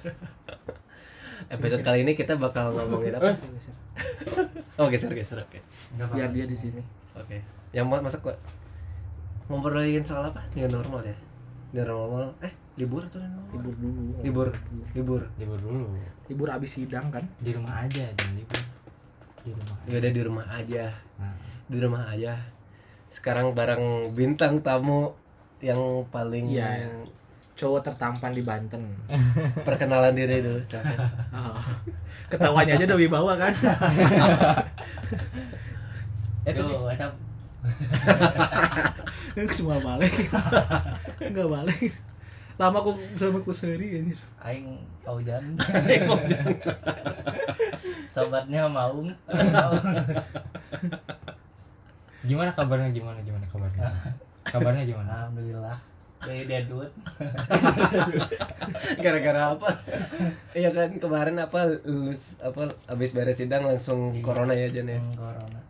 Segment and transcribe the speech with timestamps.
[1.54, 3.48] Episode kali ini kita bakal ngomongin apa sih?
[3.50, 3.74] geser?
[4.76, 5.58] Oh geser geser oke.
[6.14, 6.80] biar dia di sini
[7.16, 7.42] Oke.
[7.72, 8.36] Yang mau masuk kok
[9.50, 10.46] ngobrolin soal apa?
[10.54, 11.16] New normal ya.
[11.74, 12.30] New normal.
[12.40, 13.50] Eh libur atau new normal?
[13.50, 14.48] libur dulu Libur.
[14.94, 15.22] Libur.
[15.36, 15.84] libur dulu
[16.30, 18.60] libur abis sidang kan di rumah aja jangan libur
[19.42, 20.84] di rumah Ya udah di rumah aja.
[21.18, 21.34] nah,
[21.66, 22.34] Di rumah aja.
[23.10, 25.16] Sekarang bareng bintang tamu
[25.58, 26.86] yang paling iya.
[27.60, 28.80] Cowok tertampan di Banten
[29.66, 30.56] perkenalan diri dulu.
[30.64, 30.96] silakan.
[32.32, 33.52] ketawanya aja udah wibawa kan
[36.48, 37.12] eh tuh Yo, what's up?
[39.52, 40.32] semua balik
[41.20, 41.92] nggak balik
[42.56, 45.56] lama aku sama ku seri anjir Aing Faujan.
[48.12, 49.08] Sobatnya Maung.
[52.20, 53.88] gimana kabarnya gimana gimana kabarnya
[54.44, 55.76] kabarnya gimana Alhamdulillah.
[56.20, 56.92] Dari Deadwood.
[59.04, 59.68] Gara-gara apa?
[60.52, 64.22] Iya kan kemarin apa lulus apa habis beres sidang langsung Iya.
[64.22, 65.00] corona ya Jan ya.
[65.00, 65.60] Hmm, corona.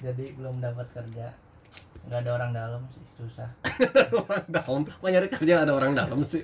[0.00, 1.28] Jadi belum dapat kerja.
[2.08, 3.48] Nggak ada orang dalam sih, susah.
[4.24, 4.80] orang dalam.
[4.88, 6.40] Kok nyari kerja ada orang dalam sih?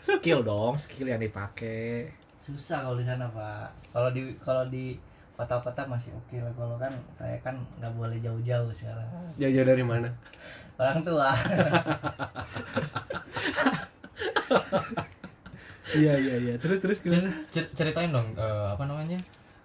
[0.00, 2.08] skill dong skill yang dipakai
[2.40, 3.68] Susah kalau di sana, Pak.
[3.92, 4.96] Kalau di kalau di
[5.40, 6.52] kota-kota masih oke lah.
[6.52, 9.08] Kalau kan saya kan nggak boleh jauh-jauh sekarang.
[9.40, 10.12] Jauh-jauh dari mana?
[10.76, 11.32] Orang tua.
[15.90, 19.18] iya iya iya terus terus terus gimana ceritain dong eh, apa namanya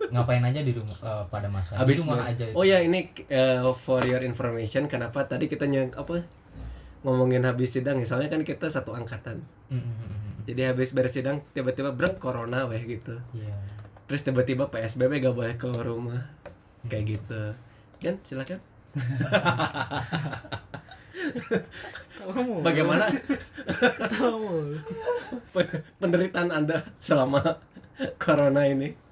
[0.10, 3.70] ngapain aja di rumah eh, pada masa Habis di rumah aja Oh ya ini uh,
[3.78, 6.26] for your information kenapa tadi kita nyang apa
[7.06, 9.46] ngomongin habis sidang misalnya kan kita satu angkatan.
[9.70, 10.34] Mm, mm, mm, mm.
[10.50, 13.14] Jadi habis beres sidang tiba-tiba brek corona weh gitu.
[13.38, 13.54] iya
[14.06, 16.22] Terus tiba-tiba PSBB gak boleh keluar rumah.
[16.86, 17.42] Kayak gitu.
[18.02, 18.60] Kan silakan.
[22.64, 23.12] Bagaimana
[26.00, 27.60] penderitaan Anda selama
[28.22, 29.06] corona ini?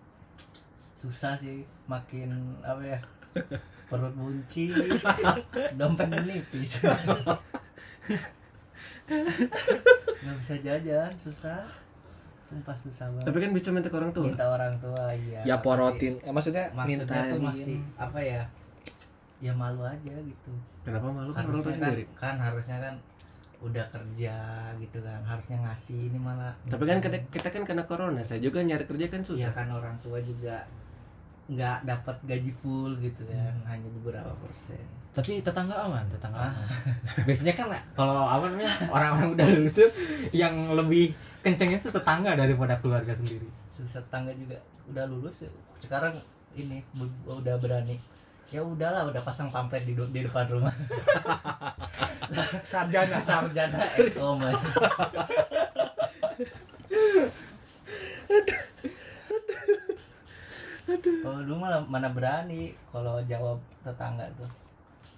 [1.03, 2.31] susah sih makin
[2.63, 2.99] apa ya
[3.91, 4.71] perut bunci
[5.75, 6.79] dompet menipis
[10.23, 11.67] nggak bisa jajan susah
[12.53, 13.25] sumpah susah banget.
[13.25, 14.23] Tapi kan bisa minta ke orang tua.
[14.29, 15.41] minta orang tua iya.
[15.41, 16.13] Ya porotin.
[16.21, 16.25] Sih?
[16.29, 18.41] eh, maksudnya maksudnya minta tuh masih apa ya
[19.41, 20.51] ya malu aja gitu.
[20.85, 21.33] Kenapa malu?
[21.33, 22.03] Kan orang tua kan, sendiri?
[22.13, 22.95] kan harusnya kan
[23.65, 24.35] udah kerja
[24.77, 25.19] gitu kan.
[25.25, 26.53] Harusnya ngasih ini malah.
[26.69, 29.51] Tapi kan kita, kita kan kena corona, saya juga nyari kerja kan ya susah.
[29.51, 30.61] kan orang tua juga
[31.43, 33.53] nggak dapat gaji full gitu kan.
[33.65, 34.85] Hanya beberapa persen.
[35.13, 36.67] Tapi tetangga aman tetangga aman.
[37.27, 39.89] Biasanya kan kalau namanya orang-orang udah lulus tuh
[40.31, 43.45] yang lebih kencengnya tuh tetangga daripada keluarga sendiri.
[43.75, 44.55] Susah tangga juga.
[44.87, 45.51] Udah lulus ya.
[45.75, 46.15] sekarang
[46.55, 46.79] ini
[47.27, 47.99] udah berani.
[48.47, 50.71] Ya udahlah udah pasang pamflet di, di depan rumah.
[52.71, 53.19] Sarjana.
[53.27, 54.61] Sarjana exo mas
[61.23, 64.51] kalau dulu malah mana berani kalau jawab tetangga tuh.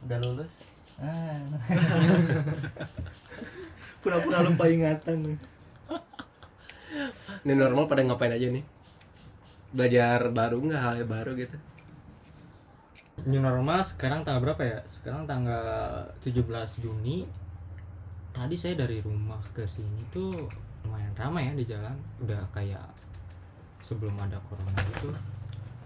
[0.06, 0.52] Udah lulus.
[0.96, 1.42] Ah.
[4.06, 5.34] pura-pura lupa ingatan
[7.42, 8.64] Ini normal pada ngapain aja nih?
[9.70, 11.58] Belajar baru nggak hal yang baru gitu?
[13.26, 14.80] New normal sekarang tanggal berapa ya?
[14.86, 15.64] Sekarang tanggal
[16.22, 16.46] 17
[16.80, 17.26] Juni.
[18.30, 20.36] Tadi saya dari rumah ke sini tuh
[20.84, 21.96] lumayan ramai ya di jalan.
[22.20, 22.84] Udah kayak
[23.80, 25.10] sebelum ada corona itu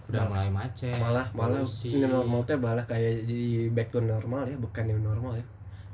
[0.09, 0.97] udah Malah- mulai macet.
[0.97, 5.37] malah malah ini normal teh malah kayak jadi back to normal ya bukan new normal
[5.37, 5.45] ya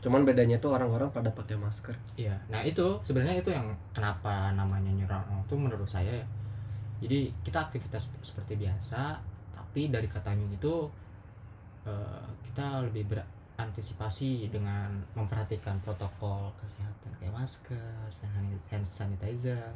[0.05, 2.37] cuman bedanya tuh orang-orang pada pakai masker Iya.
[2.47, 6.25] Nah, itu sebenarnya itu yang kenapa namanya normal itu menurut saya ya.
[7.01, 9.17] Jadi kita aktivitas seperti biasa,
[9.51, 10.85] tapi dari kata new itu
[11.83, 18.05] eh, kita lebih berantisipasi dengan memperhatikan protokol kesehatan kayak masker,
[18.69, 19.73] hand sanitizer,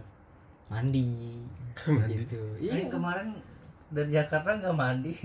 [0.69, 1.41] mandi,
[2.13, 2.39] gitu.
[2.61, 2.87] Eh, Iya.
[2.87, 3.33] kemarin
[3.89, 5.13] dari Jakarta nggak mandi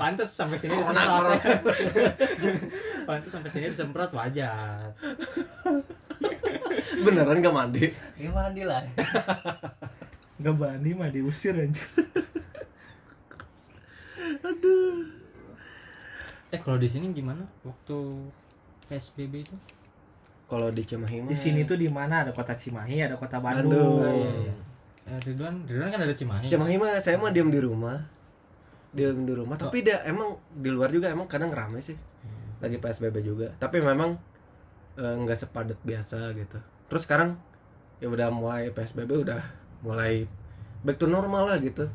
[0.00, 1.42] Pantes sampai sini disemprot.
[3.10, 4.94] Pantes sampai sini disemprot wajar.
[7.04, 8.80] beneran gak mandi ya mandi lah
[10.40, 11.84] nggak bani mah diusir aja
[16.48, 17.98] Eh kalau di sini gimana waktu
[18.88, 19.56] PSBB itu?
[20.48, 23.68] kalau di Cimahi mah di sini tuh di mana ada kota Cimahi ada kota Bandung.
[23.68, 24.54] Bandung, Oh, iya, iya.
[25.08, 26.46] Eh, Ridwan, Ridwan kan ada Cimahi.
[26.52, 27.96] Cimahi mah saya mah diam di rumah.
[28.92, 29.56] Diam di rumah.
[29.56, 31.96] Tapi dia emang di luar juga emang kadang rame sih.
[31.96, 32.60] Hmm.
[32.60, 33.48] lagi PSBB juga.
[33.56, 34.20] Tapi memang
[35.00, 36.60] eh, nggak sepadat biasa gitu.
[36.92, 37.40] Terus sekarang
[38.04, 39.40] ya udah mulai PSBB udah
[39.80, 40.28] mulai
[40.84, 41.88] back to normal lah gitu.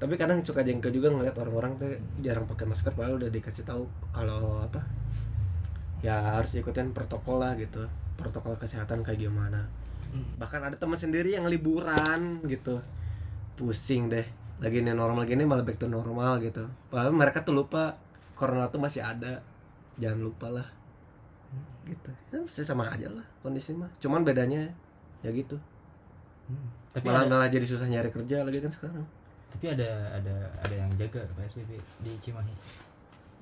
[0.00, 1.92] Tapi kadang suka jengkel juga ngeliat orang-orang tuh
[2.24, 4.82] jarang pakai masker padahal udah dikasih tahu kalau apa
[6.02, 7.84] ya harus ikutin protokol lah gitu.
[8.16, 9.68] Protokol kesehatan kayak gimana
[10.36, 12.80] bahkan ada teman sendiri yang liburan gitu.
[13.56, 14.26] Pusing deh.
[14.60, 16.68] Lagi ini normal gini malah back to normal gitu.
[16.92, 17.96] Padahal mereka tuh lupa
[18.36, 19.40] corona tuh masih ada.
[19.96, 20.68] Jangan lupa lah.
[21.88, 22.10] Gitu.
[22.30, 23.90] Ya, masih sama aja lah kondisi mah.
[23.98, 24.70] Cuman bedanya
[25.24, 25.56] ya gitu.
[26.92, 29.06] Tapi malah ada, malah jadi susah nyari kerja lagi kan sekarang.
[29.52, 32.54] Tapi ada ada ada yang jaga PSBB di Cimahi?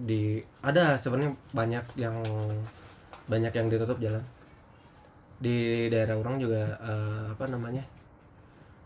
[0.00, 0.22] Di
[0.62, 2.17] ada sebenarnya banyak yang
[3.26, 4.22] banyak yang ditutup jalan
[5.40, 5.56] di
[5.88, 7.84] daerah orang juga eh, apa namanya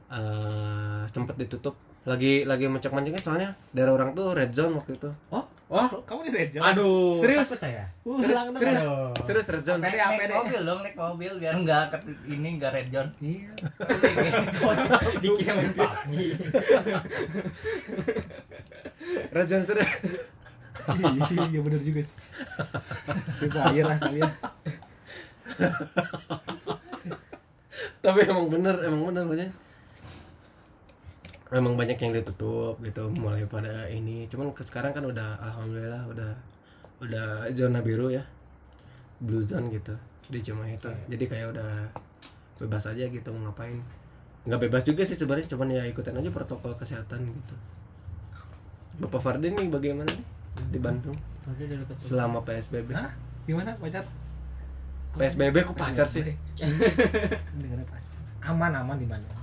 [0.07, 1.75] eh sempat ditutup
[2.05, 5.43] lagi lagi mencek-menceknya soalnya daerah orang tuh red zone waktu itu Oh,
[5.73, 5.89] Wah.
[6.05, 6.61] kamu di Rejo?
[6.61, 7.49] aduh Serius?
[7.51, 8.61] saya Ulang dong.
[8.61, 9.11] serius Aduh.
[9.25, 10.37] serius red zone naik, Apa naik deh?
[10.37, 13.51] mobil dong naik mobil biar nggak ke- ini nggak red zone Iya.
[15.25, 16.15] dikira main PUBG
[19.33, 19.93] red zone serius
[20.85, 22.17] Iya benar juga sih.
[23.47, 24.31] Fire lah kalian.
[28.05, 29.51] Tapi emang bener emang bener maksudnya.
[31.55, 34.27] Emang banyak yang ditutup gitu mulai pada ini.
[34.27, 36.31] Cuman ke sekarang kan udah alhamdulillah udah
[37.05, 38.25] udah zona biru ya.
[39.23, 39.95] Blue zone gitu
[40.29, 40.91] di Cimahi itu.
[41.09, 41.71] Jadi kayak udah
[42.59, 43.79] bebas aja gitu mau ngapain.
[44.45, 47.55] Nggak bebas juga sih sebenarnya cuman ya ikutin aja protokol kesehatan gitu.
[49.01, 50.27] Bapak Fardin nih bagaimana nih
[50.71, 51.19] di Bandung?
[51.99, 53.11] Selama PSBB Hah?
[53.45, 54.07] Gimana pacar?
[55.15, 56.27] PSBB kok pacar sih.
[58.45, 59.39] Aman aman di Bandung.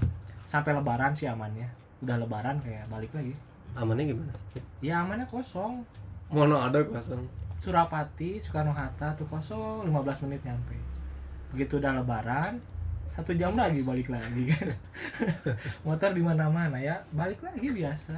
[0.46, 1.68] Sampai lebaran sih amannya.
[2.04, 3.34] Udah lebaran kayak balik lagi.
[3.72, 4.36] amannya gimana
[4.84, 5.80] Ya amannya kosong.
[6.28, 7.24] mono ada kosong
[7.64, 10.74] Surapati, Soekarno Hatta tuh kosong 15 menit nyampe.
[11.54, 12.58] Begitu udah lebaran,
[13.14, 14.68] satu jam lagi balik lagi kan.
[15.86, 18.18] Motor di mana-mana ya, balik lagi biasa.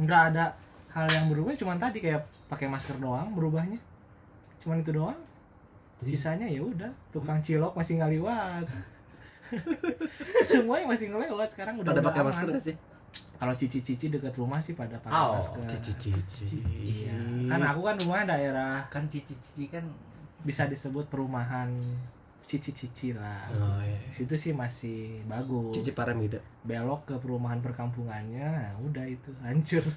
[0.00, 0.56] Nggak ada
[0.96, 3.76] hal yang berubah, cuman tadi kayak pakai masker doang berubahnya.
[4.64, 5.20] Cuman itu doang.
[6.00, 8.66] Sisanya ya udah, tukang cilok masih ngaliwat.
[10.44, 12.76] Semuanya masih ngelewat sekarang udah pada pakai masker gak sih
[13.34, 15.62] Kalau cici-cici dekat rumah sih pada pakai Oh, masker.
[15.64, 17.14] cici-cici Iya.
[17.48, 19.82] Kan aku kan rumah daerah kan cici-cici kan
[20.38, 21.66] bisa disebut perumahan
[22.44, 23.48] cici-cici lah.
[23.50, 25.72] oh iya Di situ sih masih bagus.
[25.74, 29.84] cici paramida Belok ke perumahan perkampungannya, nah udah itu hancur.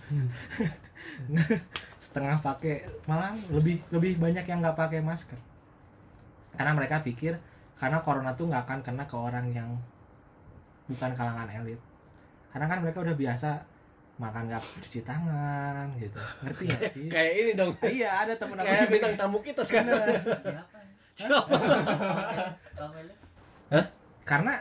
[1.99, 5.35] Setengah pakai malah lebih lebih banyak yang nggak pakai masker.
[6.55, 7.33] Karena mereka pikir
[7.75, 9.69] karena corona tuh nggak akan kena ke orang yang
[10.85, 11.79] bukan kalangan elit.
[12.51, 13.49] Karena kan mereka udah biasa
[14.19, 16.19] makan nggak cuci tangan gitu.
[16.45, 17.07] Ngerti gak sih?
[17.13, 19.97] kayak ini dong iya, ada temen aku kayak bintang tamu kita sekarang
[20.37, 20.77] siapa
[21.11, 21.55] siapa
[22.77, 23.15] Kamelnya?
[24.21, 24.53] karena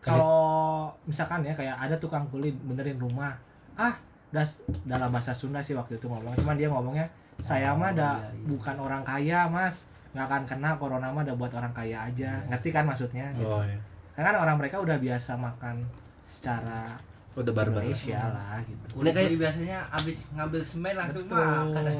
[0.00, 3.36] kalau misalkan ya kayak ada tukang kuli benerin rumah
[3.76, 3.94] ah
[4.32, 7.06] das dalam bahasa Sunda sih waktu itu ngomong cuman dia ngomongnya
[7.40, 8.46] saya Oh, mah ada iya, iya.
[8.48, 12.42] bukan orang kaya mas nggak akan kena corona mah ada buat orang kaya aja.
[12.50, 13.30] Ngerti kan maksudnya?
[13.46, 13.78] Oh iya.
[14.14, 15.86] Karena kan orang mereka udah biasa makan
[16.26, 16.98] secara
[17.38, 17.86] udah barbar.
[17.86, 18.84] Indonesia lah gitu.
[18.98, 21.38] Udah kayak- biasanya abis ngambil semen langsung Betul.
[21.38, 21.84] makan.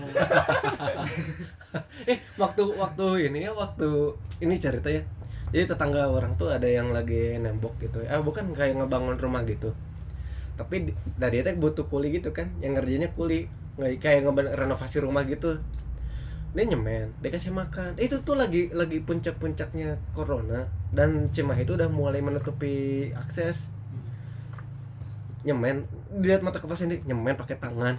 [2.11, 3.89] eh waktu waktu ini ya waktu
[4.43, 5.03] ini cerita ya.
[5.51, 8.03] Jadi tetangga orang tuh ada yang lagi nembok gitu.
[8.03, 9.71] Ya ah, bukan kayak ngebangun rumah gitu.
[10.59, 12.51] Tapi nah dia teh butuh kuli gitu kan.
[12.59, 13.47] Yang ngerjainnya kuli.
[13.79, 15.63] Kayak renovasi rumah gitu
[16.51, 17.95] dia nyemen dia kasih makan.
[17.95, 23.71] Itu tuh lagi lagi puncak-puncaknya corona dan Cimahi itu udah mulai menutupi akses.
[25.47, 25.87] Nyemen
[26.19, 27.97] lihat mata kepala sendiri nyemen pakai tangan.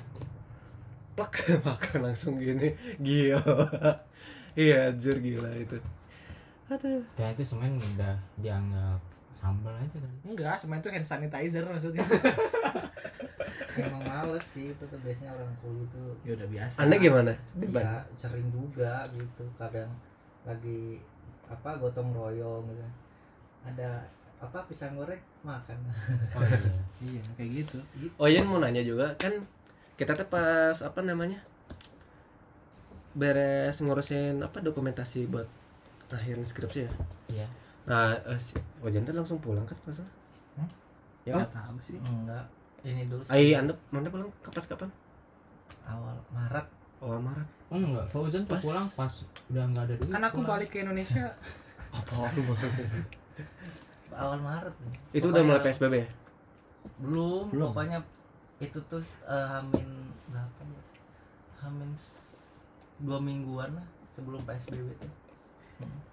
[1.16, 2.76] Plak makan langsung gini.
[3.00, 3.42] Gila.
[4.52, 5.80] Iya anjir gila itu.
[6.68, 7.00] Aduh.
[7.16, 9.00] Ya itu semen udah dianggap
[9.32, 10.14] sambal aja kan.
[10.28, 12.04] Enggak semen itu hand sanitizer maksudnya
[13.78, 16.12] Emang males sih itu tuh biasanya orang kuli tuh.
[16.22, 19.44] ya udah biasa anda gimana Iya, sering juga gitu.
[19.56, 19.92] Kadang
[20.42, 21.00] lagi
[21.46, 22.86] apa gotong royong gitu.
[23.62, 24.04] Ada
[24.38, 25.78] apa pisang goreng makan.
[26.34, 26.74] oh iya
[27.14, 27.78] iya kayak gitu
[28.18, 29.30] oh iya mau nanya juga kan
[29.94, 31.38] kita tuh pas apa namanya
[33.12, 35.46] beres ngurusin apa dokumentasi buat
[36.10, 36.92] akhirin skripsi ya
[37.30, 37.48] iya
[37.84, 40.04] nah eh, si Wajan tuh langsung pulang kan masa
[40.52, 40.68] Hmm?
[41.24, 42.44] ya nggak tahu sih Enggak.
[42.82, 43.32] Ini dulu sih.
[43.32, 44.30] Ai anda anda pulang.
[44.42, 44.90] Kapan kapan?
[45.86, 46.68] Awal Maret.
[47.02, 47.48] awal Maret.
[47.72, 48.06] Oh enggak.
[48.10, 48.64] Fauzan tuh Pas.
[48.64, 49.14] pulang pas
[49.50, 50.50] udah nggak ada duit kan aku pulang.
[50.54, 51.26] balik ke Indonesia.
[51.98, 52.30] Apa
[54.12, 54.76] Awal Maret.
[55.16, 56.08] itu udah mulai PSBB ya?
[57.00, 57.70] Belum, Belum.
[57.72, 58.00] pokoknya
[58.60, 59.88] itu tuh eh, hamin
[60.30, 60.84] berapa ya?
[61.64, 61.90] Hamin
[63.02, 65.12] dua mingguan lah sebelum psbb tuh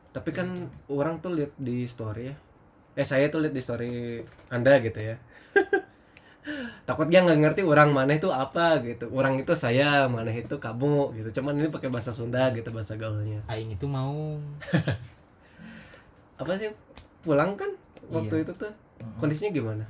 [0.08, 0.48] tapi kan
[0.88, 2.36] orang tuh lihat di story ya.
[2.96, 5.20] Eh saya tuh lihat di story anda gitu ya
[6.82, 9.08] takutnya nggak ngerti orang mana itu apa gitu.
[9.10, 11.40] Orang itu saya mana itu kamu gitu.
[11.40, 13.40] Cuman ini pakai bahasa Sunda gitu bahasa gaulnya.
[13.46, 14.36] Aing itu mau.
[16.40, 16.70] Apa sih?
[17.20, 17.68] Pulang kan
[18.08, 18.44] waktu Iya.
[18.46, 18.72] itu tuh?
[19.18, 19.84] Kondisinya gimana?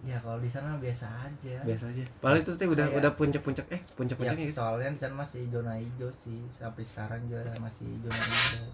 [0.00, 1.58] Ya kalau di sana biasa aja.
[1.66, 2.02] Biasa aja.
[2.22, 4.54] Padahal itu tuh udah Kayak- udah puncak-puncak eh ya puncak-puncaknya gitu.
[4.54, 6.46] soalnya di sana masih zona hijau sih.
[6.48, 8.66] Sampai sekarang juga masih zona hijau.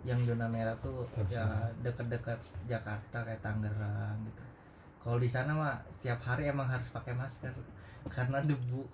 [0.00, 1.44] Yang zona merah tuh ya
[1.84, 4.40] dekat-dekat Jakarta kayak Tangerang gitu
[5.00, 7.52] kalau di sana mah tiap hari emang harus pakai masker
[8.08, 8.84] karena debu.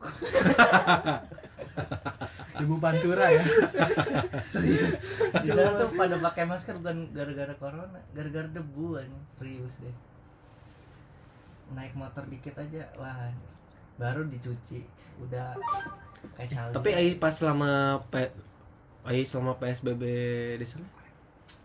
[2.57, 3.45] Ibu pantura ya?
[4.55, 4.97] Serius.
[5.45, 9.25] Di sana tuh pada pakai masker bukan gara-gara corona gara-gara debu anjing.
[9.39, 9.97] Serius deh.
[11.75, 13.31] Naik motor dikit aja wah
[13.97, 14.85] baru dicuci
[15.25, 15.57] udah
[16.37, 16.75] kayak salju.
[16.77, 18.29] tapi ai pas selama P
[19.09, 20.03] ai selama PSBB
[20.61, 20.87] di sana?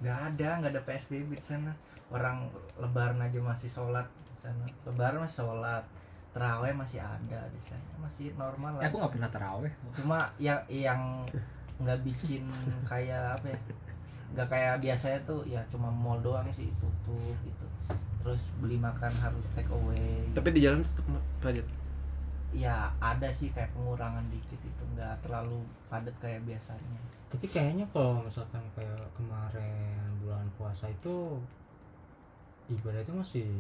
[0.02, 1.72] Nggak ada nggak ada psbb di sana.
[2.12, 4.08] Orang lebaran aja masih sholat
[4.42, 4.66] sana.
[4.90, 5.86] Lebaran masih sholat.
[6.32, 7.92] Terawih masih ada di sana.
[8.02, 11.28] Masih normal ya lah aku nggak pernah teraweh cuma yang yang
[11.78, 12.48] nggak bikin
[12.88, 13.60] kayak apa ya?
[14.32, 17.68] Nggak kayak biasanya tuh ya cuma mall doang sih tutup gitu.
[18.24, 20.24] Terus beli makan harus take away.
[20.32, 21.06] Tapi di jalan tetap
[21.44, 21.68] padat
[22.52, 24.84] ya ada sih kayak pengurangan dikit itu.
[24.96, 25.60] Nggak terlalu
[25.92, 27.02] padat kayak biasanya.
[27.28, 31.40] Tapi kayaknya kalau misalkan kayak kemarin bulan puasa itu
[32.72, 33.52] ibadah itu masih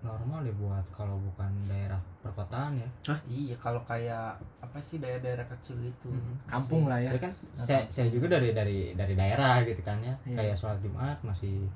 [0.00, 2.88] normal ya buat kalau bukan daerah perkotaan ya.
[3.26, 6.08] Iya kalau kayak apa sih daerah-daerah kecil itu.
[6.08, 6.34] Mhm.
[6.46, 7.12] kampung lah ya.
[7.14, 10.14] Kan saya, saya juga dari dari dari daerah gitu kan ya.
[10.24, 10.36] Iya.
[10.36, 11.68] kayak sholat jumat masih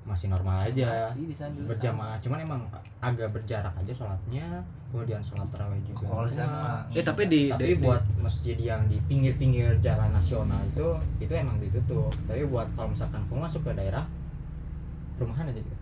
[0.00, 1.10] masih normal aja.
[1.10, 2.16] Masih di sana juga berjamaah.
[2.18, 2.60] cuman emang
[3.00, 4.46] agak berjarak aja sholatnya.
[4.90, 6.02] Kemudian sholat tarawih juga.
[6.24, 6.46] Di Wah.
[6.46, 10.86] mah- eh tapi di tapi di- buat masjid yang di pinggir-pinggir jalan nasional itu
[11.20, 12.10] itu emang ditutup.
[12.24, 14.02] Tapi buat kalau misalkan kamu masuk ke daerah
[15.14, 15.76] perumahan aja gitu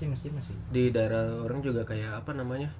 [0.00, 2.72] pasti masjid masih di daerah orang juga kayak apa namanya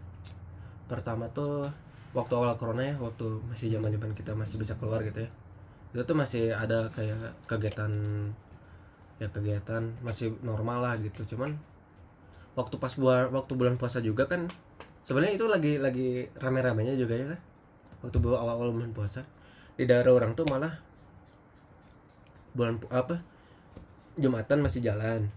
[0.88, 1.68] pertama tuh
[2.16, 5.30] waktu awal corona ya waktu masih zaman zaman kita masih bisa keluar gitu ya.
[5.92, 7.92] Itu tuh masih ada kayak kegiatan
[9.20, 11.36] ya kegiatan masih normal lah gitu.
[11.36, 11.60] Cuman
[12.56, 14.48] waktu pas bulan waktu bulan puasa juga kan
[15.04, 17.40] sebenarnya itu lagi lagi rame-ramenya juga ya kan
[18.00, 19.28] waktu awal awal bulan puasa
[19.76, 20.72] di daerah orang tuh malah
[22.56, 23.20] bulan apa
[24.16, 25.28] jumatan masih jalan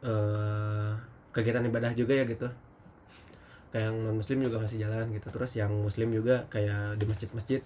[0.00, 0.92] eh
[1.30, 2.48] kegiatan ibadah juga ya gitu.
[3.70, 5.28] Kayak yang non muslim juga masih jalan gitu.
[5.30, 7.60] Terus yang muslim juga kayak di masjid-masjid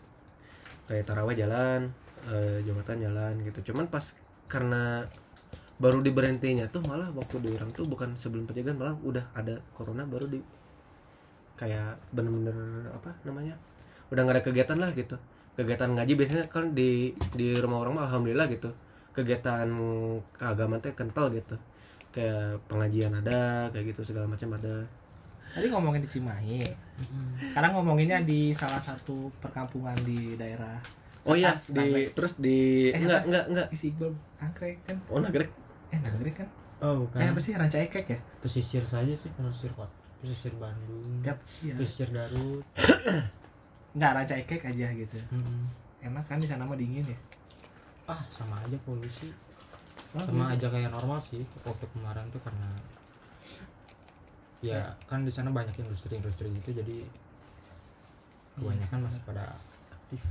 [0.84, 1.90] kayak tarawih jalan
[2.28, 3.72] eh, jumatan jalan gitu.
[3.72, 4.12] Cuman pas
[4.50, 5.08] karena
[5.80, 10.06] baru diberhentinya tuh malah waktu di orang tuh bukan sebelum pencegahan malah udah ada corona
[10.06, 10.38] baru di
[11.58, 13.58] kayak bener-bener apa namanya
[14.10, 15.16] udah nggak ada kegiatan lah gitu.
[15.54, 18.70] Kegiatan ngaji biasanya kan di di rumah orang mah alhamdulillah gitu.
[19.14, 19.66] Kegiatan
[20.36, 21.56] keagamaan teh kental gitu
[22.14, 24.86] kayak pengajian ada kayak gitu segala macam ada.
[25.54, 26.62] Tadi ngomongin di Cimahi.
[27.50, 30.78] Sekarang ngomonginnya di salah satu perkampungan di daerah
[31.24, 32.08] oh iya di Nagrek.
[32.14, 33.26] terus di Eh, enggak apa?
[33.26, 33.66] enggak enggak.
[33.74, 34.96] Isi Iqbal Anggrek kan?
[35.10, 35.50] Oh nagrek.
[35.90, 36.48] Eh Nagrek kan?
[36.84, 37.18] Oh eh bukan.
[37.32, 37.52] apa sih?
[37.56, 38.18] Ranca Ekek ya?
[38.44, 39.90] Pesisir saja sih pesisir kota
[40.20, 41.74] pesisir Bandung tiap iya.
[41.76, 42.62] pesisir Garut.
[43.96, 45.18] Nggak Ranca Ekek aja gitu.
[45.32, 45.64] Mm-mm.
[46.04, 47.16] enak kan di sana mah dingin ya?
[48.04, 49.32] Ah sama aja polusi
[50.14, 52.70] sama aja kayak normal sih waktu kemarin tuh karena
[54.64, 56.96] ya kan di sana banyak industri-industri gitu jadi
[58.54, 59.58] kebanyakan masih pada
[59.90, 60.22] aktif.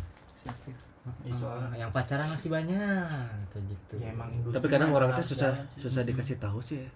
[0.47, 0.75] Aktif.
[1.27, 3.93] Ya, soalnya- yang pacaran masih banyak kayak gitu.
[3.99, 6.89] Ya emang tapi kadang orang tuh susah susah dikasih tahu sih ya.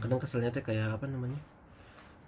[0.00, 1.38] Kadang keselnya tuh kayak apa namanya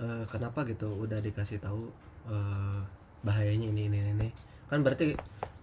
[0.02, 1.86] Eh, kenapa gitu udah dikasih tahu
[2.26, 2.80] eh,
[3.22, 4.28] bahayanya ini ini ini.
[4.66, 5.14] Kan berarti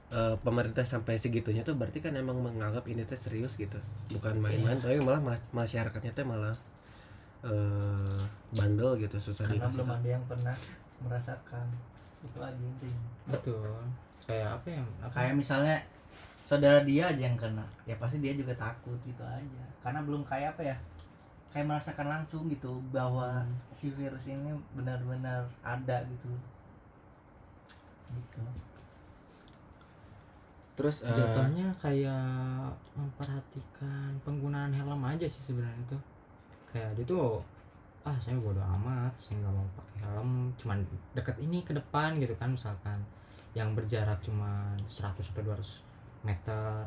[0.10, 3.78] eh, pemerintah sampai segitunya tuh berarti kan emang menganggap ini tuh serius gitu.
[4.14, 6.56] Bukan main-main tapi malah mas- masyarakatnya tuh malah
[7.46, 10.56] eh, bandel gitu susah karena dikasih belum ada yang pernah
[11.00, 11.66] merasakan
[12.20, 13.72] itu aja intinya betul.
[14.28, 15.14] Kayak apa yang apa?
[15.16, 15.78] Kayak misalnya
[16.44, 17.64] saudara dia aja yang kena.
[17.88, 19.64] Ya pasti dia juga takut gitu aja.
[19.80, 20.78] Karena belum kayak apa ya
[21.50, 26.30] kayak merasakan langsung gitu bahwa si virus ini benar-benar ada gitu.
[28.10, 28.42] Gitu
[30.80, 35.98] terus jatuhnya kayak memperhatikan penggunaan helm aja sih sebenarnya itu
[36.72, 37.44] kayak dia tuh
[38.08, 40.80] ah saya bodo amat saya nggak mau pakai helm cuman
[41.12, 42.96] deket ini ke depan gitu kan misalkan.
[43.58, 45.82] Yang berjarak cuma 100 sampai 200
[46.22, 46.86] meter.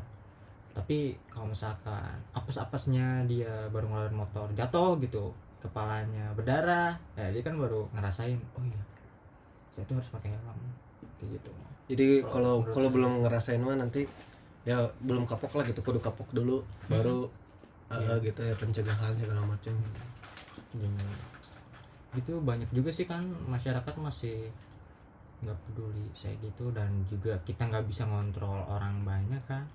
[0.73, 5.29] Tapi kalau misalkan apes-apesnya dia baru ngeluarin motor jatuh gitu
[5.63, 8.83] kepalanya berdarah ya dia kan baru ngerasain oh iya
[9.71, 10.59] saya tuh harus pakai helm
[11.15, 11.51] kayak gitu
[11.91, 14.07] jadi Kalau kalau belum ngerasain mah nanti
[14.63, 17.27] ya belum kapok lah gitu kudu kapok dulu baru
[17.91, 18.13] eh, Iya.
[18.23, 19.75] gitu ya pencegahan segala macam.
[22.15, 24.47] Gitu banyak juga sih kan masyarakat masih
[25.43, 29.67] nggak peduli saya gitu dan juga kita nggak bisa ngontrol orang banyak kan.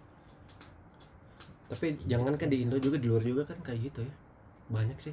[1.68, 4.14] Tapi jangan kan di Indo juga di luar juga kan kayak gitu ya.
[4.72, 5.12] Banyak sih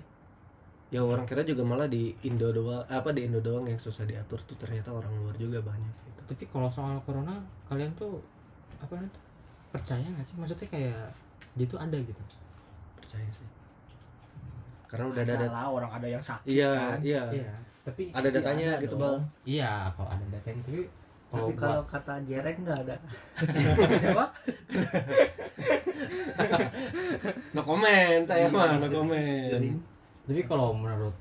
[0.93, 4.41] ya orang kira juga malah di Indo doang apa di Indo doang yang susah diatur
[4.45, 4.57] tuh.
[4.57, 6.21] Ternyata orang luar juga banyak gitu.
[6.25, 8.21] Tapi kalau soal corona kalian tuh
[8.81, 9.19] apa itu
[9.73, 10.35] percaya nggak sih?
[10.37, 11.09] Maksudnya kayak
[11.57, 12.21] dia tuh ada gitu?
[12.97, 13.49] Percaya sih.
[14.85, 16.99] Karena udah ada ada lah orang ada yang sakit iya kan.
[17.01, 17.23] iya.
[17.33, 17.53] Iya
[17.85, 19.05] tapi ada datanya ada gitu dong.
[19.05, 19.21] bang.
[19.45, 20.81] Iya kalau ada datanya tapi
[21.29, 22.95] kalau tapi buat kalau kata Jerek nggak ada.
[24.01, 24.25] Siapa?
[27.55, 29.79] No comment saya mah no comment
[30.25, 31.13] tapi kalau menurut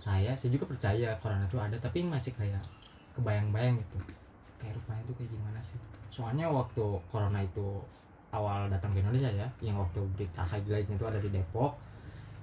[0.00, 2.62] saya saya juga percaya corona itu ada tapi masih kayak
[3.16, 3.96] kebayang-bayang gitu.
[4.56, 5.80] Kayak rupanya itu kayak gimana sih?
[6.08, 7.80] Soalnya waktu corona itu
[8.32, 11.76] awal datang ke Indonesia ya yang waktu berita highlightnya itu ada di Depok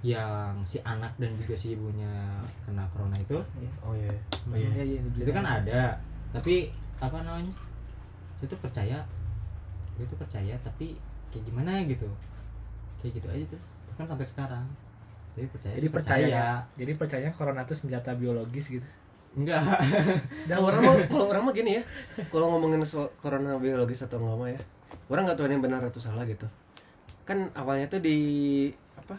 [0.04, 2.12] yang si anak dan juga si ibunya
[2.68, 3.40] kena corona itu.
[3.88, 4.14] Oh iya
[4.50, 4.70] oh iya.
[4.76, 5.98] Iya iya itu kan ada
[6.30, 6.70] tapi
[7.02, 7.54] apa namanya?
[8.38, 8.98] Saya tuh percaya
[9.94, 11.00] saya tuh percaya tapi
[11.34, 12.10] kayak gimana gitu?
[13.02, 14.66] Kayak gitu aja terus kan sampai sekarang
[15.34, 16.26] tapi percaya jadi percaya.
[16.30, 16.48] ya
[16.78, 18.88] jadi percaya corona itu senjata biologis gitu.
[19.34, 19.66] Enggak.
[20.46, 21.84] Kalau orang mah kalau orang mah gini ya.
[22.30, 24.62] Kalau ngomongin soal corona biologis atau enggak mah ya.
[25.10, 26.46] Orang nggak tahu ini benar atau salah gitu.
[27.26, 28.18] Kan awalnya tuh di
[28.94, 29.18] apa?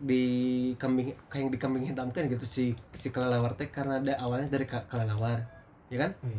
[0.00, 0.24] Di
[0.80, 2.64] kambing kayak yang di kambing hitamkan gitu si
[2.96, 5.44] si kelelawar teh karena ada awalnya dari kelelawar.
[5.92, 6.16] Ya kan?
[6.24, 6.32] Oh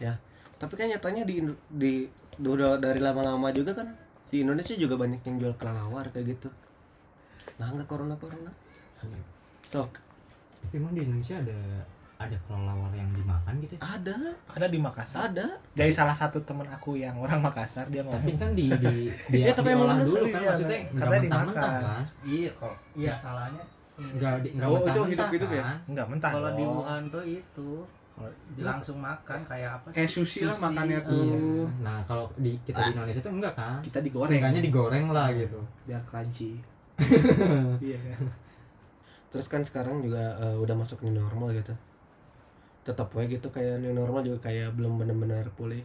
[0.00, 0.16] iya
[0.64, 1.92] tapi kan nyatanya di di
[2.40, 3.92] udah dari lama-lama juga kan
[4.32, 6.48] di Indonesia juga banyak yang jual kelelawar kayak gitu
[7.54, 8.50] nah nggak corona corona
[9.62, 9.90] sok
[10.60, 11.58] tapi emang di Indonesia ada
[12.14, 13.80] ada kelelawar yang dimakan gitu ya?
[13.82, 14.16] ada
[14.48, 18.32] ada di Makassar ada dari salah satu teman aku yang orang Makassar dia ngomong tapi
[18.34, 18.94] kan di di
[19.28, 21.52] dia Ya, tapi emang dulu kan iya, maksudnya karena dimakan.
[21.54, 25.62] kan iya kok iya salahnya nggak di nggak Oh, itu hidup-hidup ya?
[25.62, 25.76] kan?
[25.86, 26.64] enggak mentah kalau di.
[26.64, 27.70] Wuhan tuh itu
[28.56, 31.18] langsung makan kayak apa sih kayak sushi lah makannya eh, tuh.
[31.18, 31.66] Iya.
[31.82, 33.78] Nah kalau di kita di Indonesia tuh enggak kan?
[33.82, 35.58] kita digoreng Seenggaknya digoreng lah gitu.
[35.84, 36.62] biar crunchy
[37.86, 38.22] iya kan?
[39.30, 41.74] Terus kan sekarang juga eh, udah masuk new normal gitu.
[42.84, 45.82] Tetap we gitu kayak new normal juga kayak belum benar-benar pulih.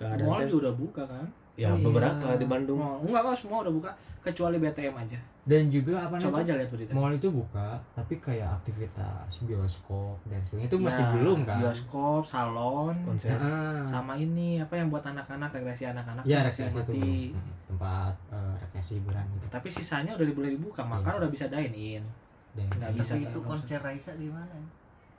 [0.00, 1.26] Keadaan mall teh- juga udah buka kan
[1.60, 1.84] ya Oh, iya.
[1.84, 2.78] beberapa di Bandung.
[2.78, 5.18] Mall enggak kok semua udah buka kecuali BTM aja.
[5.40, 6.44] Dan juga apa coba namanya?
[6.46, 10.68] aja lihat berita Mall itu buka, tapi kayak aktivitas bioskop dan sebagainya.
[10.68, 11.56] Itu masih Ya, belum kan?
[11.58, 13.32] bioskop salon konser.
[13.32, 13.80] Heeh.
[13.82, 16.22] sama ini apa yang buat anak-anak rekreasi anak-anak.
[16.24, 17.32] Ya rekreasi itu
[17.66, 19.46] tempat eh, rekreasi hiburan gitu.
[19.48, 21.18] tapi sisanya udah boleh dibuka makan Iya.
[21.18, 22.04] udah bisa dine in.
[22.50, 24.56] Dan Nggak bisa tapi itu konser Raisa gimana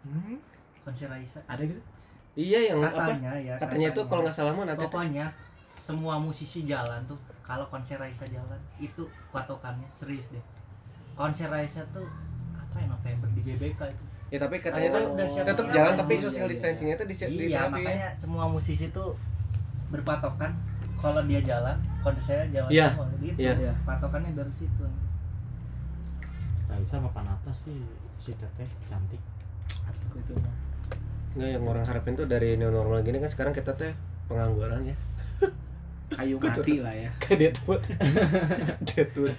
[0.03, 0.35] hmm,
[0.81, 1.39] konser Raisa.
[1.45, 1.81] Ada gitu?
[2.33, 2.95] Iya yang apa?
[3.09, 5.25] Katanya ya katanya itu kalau nggak salah mah nanti pokoknya
[5.73, 10.43] semua musisi jalan tuh kalau konser Raisa jalan itu patokannya serius deh
[11.13, 12.07] konser Raisa tuh
[12.53, 16.13] apa ya November di GBK itu ya tapi katanya Oh, tuh siap-siap tetap jalan tapi
[16.15, 17.73] Iya, social iya, distancingnya tuh di iya diterapin.
[17.75, 19.19] makanya semua musisi tuh
[19.91, 20.51] berpatokan
[20.95, 23.73] kalau dia jalan konsernya jalan Iya, semua gitu iya.
[23.83, 24.83] patokannya dari situ
[26.65, 27.75] Raisa papan atas sih
[28.17, 29.19] si teteh cantik.
[30.31, 30.55] mah.
[31.31, 33.91] nggak yang orang harapin tuh dari new normal gini kan sekarang kita teh
[34.27, 34.95] pengangguran ya
[36.11, 37.11] kayu mati lah ya.
[37.17, 37.81] Kayak Deadwood.
[38.87, 39.35] Deadwood.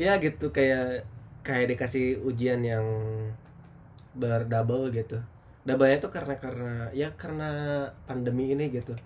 [0.00, 1.04] Ya gitu kayak
[1.44, 2.84] kayak dikasih ujian yang
[4.16, 5.20] berdouble gitu.
[5.62, 7.48] Double tuh karena karena ya karena
[8.08, 8.96] pandemi ini gitu.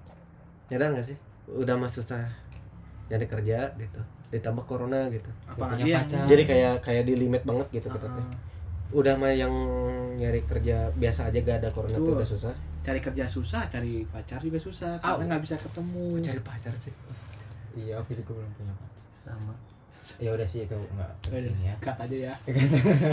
[0.71, 1.19] Nyadar nggak sih?
[1.51, 2.23] Udah mah susah
[3.11, 4.01] nyari kerja gitu.
[4.31, 5.29] Ditambah corona gitu.
[5.45, 6.25] Apalagi punya yang pacar.
[6.25, 8.51] jadi kayak kayak di limit banget gitu kita teh Uh-uh.
[8.93, 9.53] udah mah yang
[10.17, 12.17] nyari kerja biasa aja gak ada corona tuh Betul.
[12.21, 15.17] udah susah cari kerja susah cari pacar juga susah Au.
[15.17, 16.19] karena nggak bisa ketemu.
[16.19, 16.95] Cari pacar sih.
[17.79, 19.03] Iya, aku juga belum punya pacar.
[19.23, 19.55] sama.
[20.19, 21.75] Ya udah sih itu enggak penting ya.
[21.79, 22.35] cut aja ya.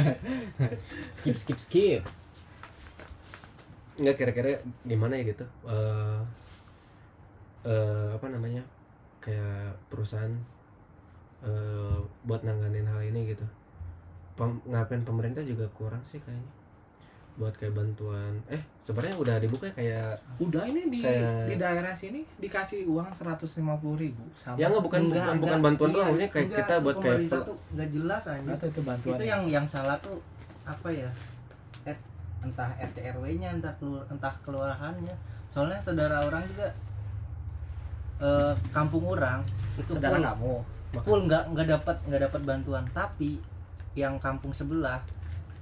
[1.16, 2.02] Skip skip skip.
[4.00, 5.46] nggak kira-kira gimana ya gitu?
[5.70, 6.20] Eh
[7.70, 8.66] eh, apa namanya?
[9.22, 10.34] Kayak perusahaan
[11.46, 13.46] eh buat nanganin hal ini gitu.
[14.34, 16.59] Pem, ngapain pemerintah juga kurang sih kayaknya
[17.40, 18.36] buat kayak bantuan.
[18.46, 23.08] Eh sebenarnya udah dibuka ya kayak udah ini di Kayak- di daerah sini dikasih uang
[23.10, 23.56] 150.000
[23.96, 25.64] ribu sama ya nggak bukan Enggak, bukan, bukan enggak.
[25.64, 29.16] bantuan Iya, doang maksudnya kayak enggak, kita buat kayak tuh nggak jelas aja itu bantuan
[29.16, 30.18] itu yang yang salah tuh
[30.66, 31.10] apa ya?
[31.86, 31.98] Eh,
[32.42, 35.16] entah RT RW nya entah kelur, entah kelurahannya.
[35.48, 36.68] Soalnya saudara orang juga
[38.20, 39.40] eh, kampung orang
[39.76, 40.54] itu saudara full kamu
[41.00, 42.84] full nggak nggak dapat nggak dapat bantuan.
[42.92, 43.40] Tapi
[43.94, 45.00] yang kampung sebelah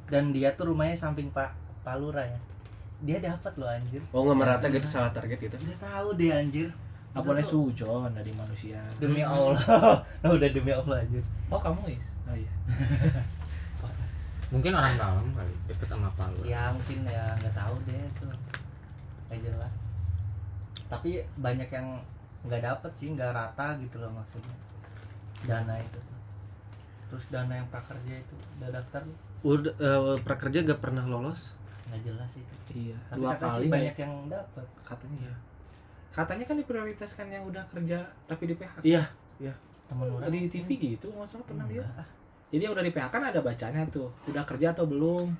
[0.07, 1.51] dan dia tuh rumahnya samping pak
[1.87, 2.39] Palura ya.
[2.99, 4.03] Dia dapat loh anjir.
[4.11, 5.55] Oh nggak merata gitu salah target gitu?
[5.55, 6.67] Dia tahu deh anjir.
[7.15, 8.83] Nggak Itu boleh sujon dari manusia.
[8.99, 9.31] Demi Hmm.
[9.31, 9.57] Allah.
[10.19, 11.23] Nah, udah demi Allah anjir.
[11.47, 12.07] Oh kamu is?
[12.27, 12.51] Oh iya.
[14.47, 16.39] Mungkin orang dalam kali deket sama Palu.
[16.43, 18.27] ya mungkin ya nggak tahu deh itu.
[19.27, 19.73] Nggak jelas.
[20.87, 21.87] Tapi banyak yang
[22.47, 24.55] nggak dapet sih nggak rata gitu loh maksudnya.
[25.43, 26.17] Dana itu tuh.
[27.07, 29.15] Terus dana yang prakerja itu udah daftar lu?
[29.45, 31.53] udah eh, prakerja gak pernah lolos
[31.87, 32.55] nggak jelas itu.
[32.75, 33.63] Iya tapi dua katanya kali.
[33.63, 35.35] sih banyak yang dapat katanya ya
[36.17, 39.03] katanya kan diprioritaskan yang udah kerja tapi di PHK iya.
[39.87, 42.03] Temen orang di TV gitu masalah pernah ah.
[42.51, 44.11] jadi yang udah di PHK kan ada bacanya tuh.
[44.27, 45.31] Udah kerja atau belum?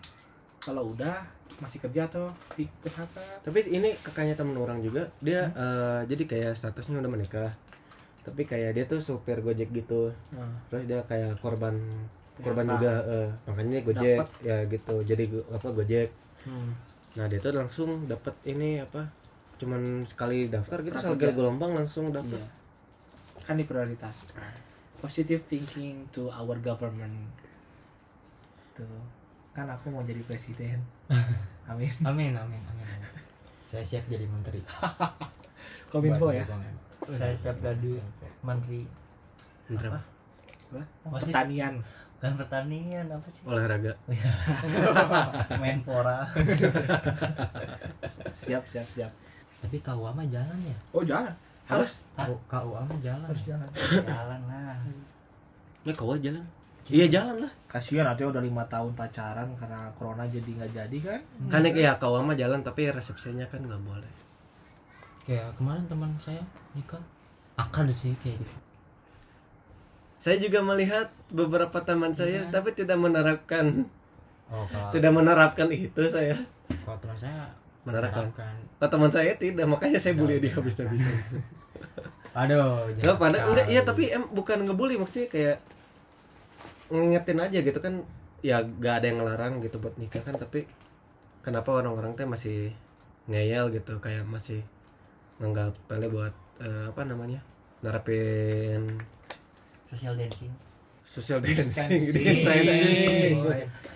[0.63, 1.19] Kalau udah
[1.59, 6.53] masih kerja atau di PHK tapi ini kakaknya temen orang juga dia eh, jadi kayak
[6.55, 7.51] statusnya udah menikah.
[8.23, 10.11] Tapi kayak dia tuh supir gojek gitu.
[10.35, 11.75] Nah, terus dia kayak korban
[12.39, 12.73] korban PHK.
[12.79, 14.29] juga eh, makanya dia gojek Dapet.
[14.47, 14.95] ya gitu.
[15.03, 16.07] Jadi apa gojek
[16.47, 16.71] hmm.
[17.19, 19.11] nah dia tuh langsung dapat ini apa
[19.57, 22.65] cuman sekali daftar gitu sekali gelombang langsung dapat iya.
[23.47, 27.29] Kan diprioritaskan positive thinking to our government.
[28.73, 29.01] Tuh.
[29.53, 30.81] Kan aku mau jadi presiden.
[31.71, 31.91] Amin.
[32.03, 33.11] Amin amin amin, amin.
[33.67, 34.63] saya siap jadi menteri.
[35.91, 36.47] Kominfo ya?
[37.11, 37.99] saya siap jadi
[38.39, 38.87] menteri.
[39.67, 39.99] Menteri apa?
[40.71, 41.17] apa?
[41.19, 41.83] Sih pertanian
[42.17, 43.45] kan pertanian apa sih?
[43.45, 43.93] Olahraga.
[45.61, 46.25] Menpora
[48.41, 49.11] siap siap siap.
[49.61, 50.77] Tapi KUA mah jalan ya?
[50.93, 51.33] Oh jangan
[51.69, 52.01] harus.
[52.17, 53.27] K- KUA mah jalan.
[53.29, 53.69] Harus jalan.
[54.01, 54.77] Jalan lah.
[55.85, 56.45] Ya kau aja jalan.
[56.87, 57.05] Iya.
[57.11, 57.51] Jalan lah.
[57.69, 61.21] Kasihan nanti udah lima tahun pacaran karena corona jadi nggak jadi kan?
[61.53, 64.13] Kan ya kau mah jalan tapi resepsinya kan nggak boleh.
[65.27, 66.41] Kayak kemarin teman saya
[66.73, 67.03] nikah.
[67.57, 68.66] Akad sih kayak gitu
[70.17, 73.85] saya juga melihat beberapa teman saya tapi tidak menerapkan.
[74.49, 76.33] Oh kalau tidak menerapkan itu saya.
[76.83, 77.53] Kalau teman saya
[77.85, 78.27] menerapkan.
[78.27, 78.55] menerapkan.
[78.81, 81.15] kalau teman saya tidak makanya saya bully dia habis-habisan.
[82.37, 85.57] Aduh Enggak jangan pada enggak iya tapi em bukan ngebully maksudnya kayak
[86.89, 88.03] ngingetin aja gitu kan.
[88.45, 90.69] Ya gak ada yang ngelarang gitu buat nikah kan tapi
[91.41, 92.69] kenapa orang-orang teh masih
[93.25, 94.61] ngeyel gitu kayak masih
[95.41, 97.41] nganggap pele buat eh, apa namanya
[97.81, 99.01] nerapin
[99.87, 100.51] social dancing.
[101.01, 102.01] Social dancing.
[102.15, 103.39] Distancing.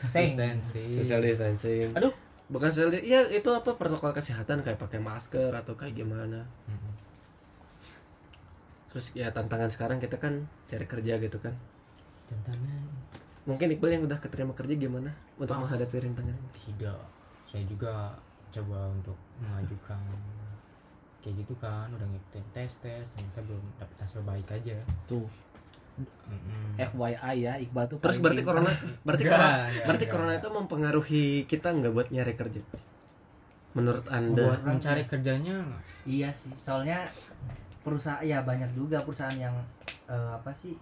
[0.01, 2.09] distancing social distancing Aduh.
[2.47, 6.41] bukan social ya itu apa protokol kesehatan kayak pakai masker atau kayak gimana.
[6.65, 6.93] Mm-mm.
[8.87, 11.55] terus ya tantangan sekarang kita kan cari kerja gitu kan.
[12.27, 12.83] Tantangan.
[13.41, 15.63] Mungkin Iqbal yang udah keterima kerja gimana untuk Ah.
[15.63, 16.35] menghadapi rintangan?
[16.53, 16.99] Tidak.
[17.47, 18.11] Saya juga
[18.51, 19.99] coba untuk mengajukan
[21.21, 24.75] kayak gitu kan udah ngikutin tes tes ternyata belum dapet hasil baik aja.
[25.05, 25.23] Tuh
[25.97, 26.77] Mm-mm.
[26.77, 28.55] FYI ya Iqbal tuh terus berarti pintar.
[28.55, 30.41] corona berarti Enggak, corona enggak, berarti enggak, corona enggak.
[30.41, 32.61] itu mempengaruhi kita nggak buat nyari kerja
[33.71, 35.57] menurut anda buat mencari kerjanya
[36.03, 37.07] iya sih soalnya
[37.81, 39.55] perusahaan ya banyak juga perusahaan yang
[40.05, 40.75] eh, apa sih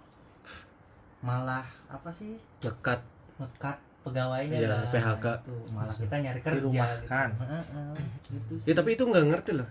[1.19, 3.01] malah apa sih ngekat
[3.37, 4.87] ngekat pegawainya Iya, kan.
[4.89, 5.25] PHK.
[5.25, 5.55] Nah, itu.
[5.69, 7.29] malah kita nyari kerja Dirumahkan.
[7.29, 7.43] gitu.
[7.43, 7.93] Heeh,
[8.31, 8.67] gitu sih.
[8.67, 9.67] ya tapi itu nggak ngerti loh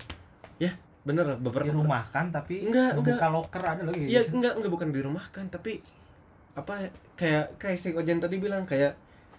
[0.59, 0.73] ya
[1.09, 3.19] bener beberapa di rumah kan tapi Enggak, enggak.
[3.27, 5.81] loker ada lagi Iya enggak enggak bukan di rumah kan tapi
[6.53, 8.93] apa kayak kayak si Ojen tadi bilang kayak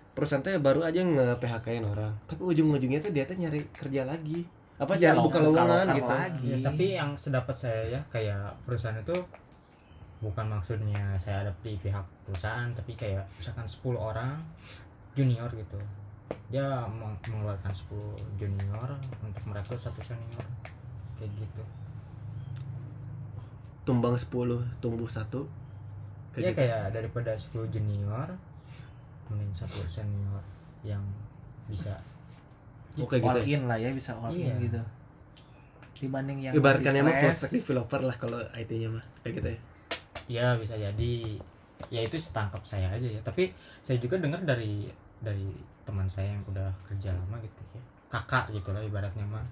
[0.10, 4.44] perusahaan teh baru aja nge PHK-in orang tapi ujung-ujungnya tuh dia tuh nyari kerja lagi.
[4.76, 6.08] Apa Iya, jangan lo- buka lowongan gitu.
[6.10, 6.48] lagi.
[6.50, 9.12] Ya, tapi yang sedapat saya ya kayak perusahaan itu
[10.20, 14.40] bukan maksudnya saya ada di pihak perusahaan tapi kayak misalkan 10 orang
[15.14, 15.80] junior gitu.
[16.48, 18.00] Dia meng- mengeluarkan 10
[18.36, 18.88] junior
[19.20, 20.48] untuk merekrut satu senior
[21.20, 21.64] kayak gitu.
[23.84, 24.30] Tumbang 10
[24.80, 25.46] tumbuh satu.
[26.38, 26.62] Ya gitu.
[26.62, 28.28] kayak daripada 10 junior
[29.28, 30.42] mending satu senior
[30.82, 31.02] yang
[31.68, 31.94] bisa
[32.98, 33.56] Oh, kayak gitu ya?
[33.56, 34.52] in lah ya bisa all Iya.
[34.52, 34.82] in gitu.
[36.00, 39.60] Dibanding yang ibaratkannya mah full fresh, stack developer lah kalau IT-nya mah kayak gitu ya?
[40.28, 41.14] Ya bisa jadi.
[41.88, 43.22] Ya itu setangkap saya aja ya.
[43.22, 43.52] Tapi
[43.82, 44.88] saya juga dengar dari
[45.20, 45.48] dari
[45.84, 47.82] teman saya yang udah kerja lama gitu ya.
[48.10, 49.44] Kakak gitu lah ibaratnya mah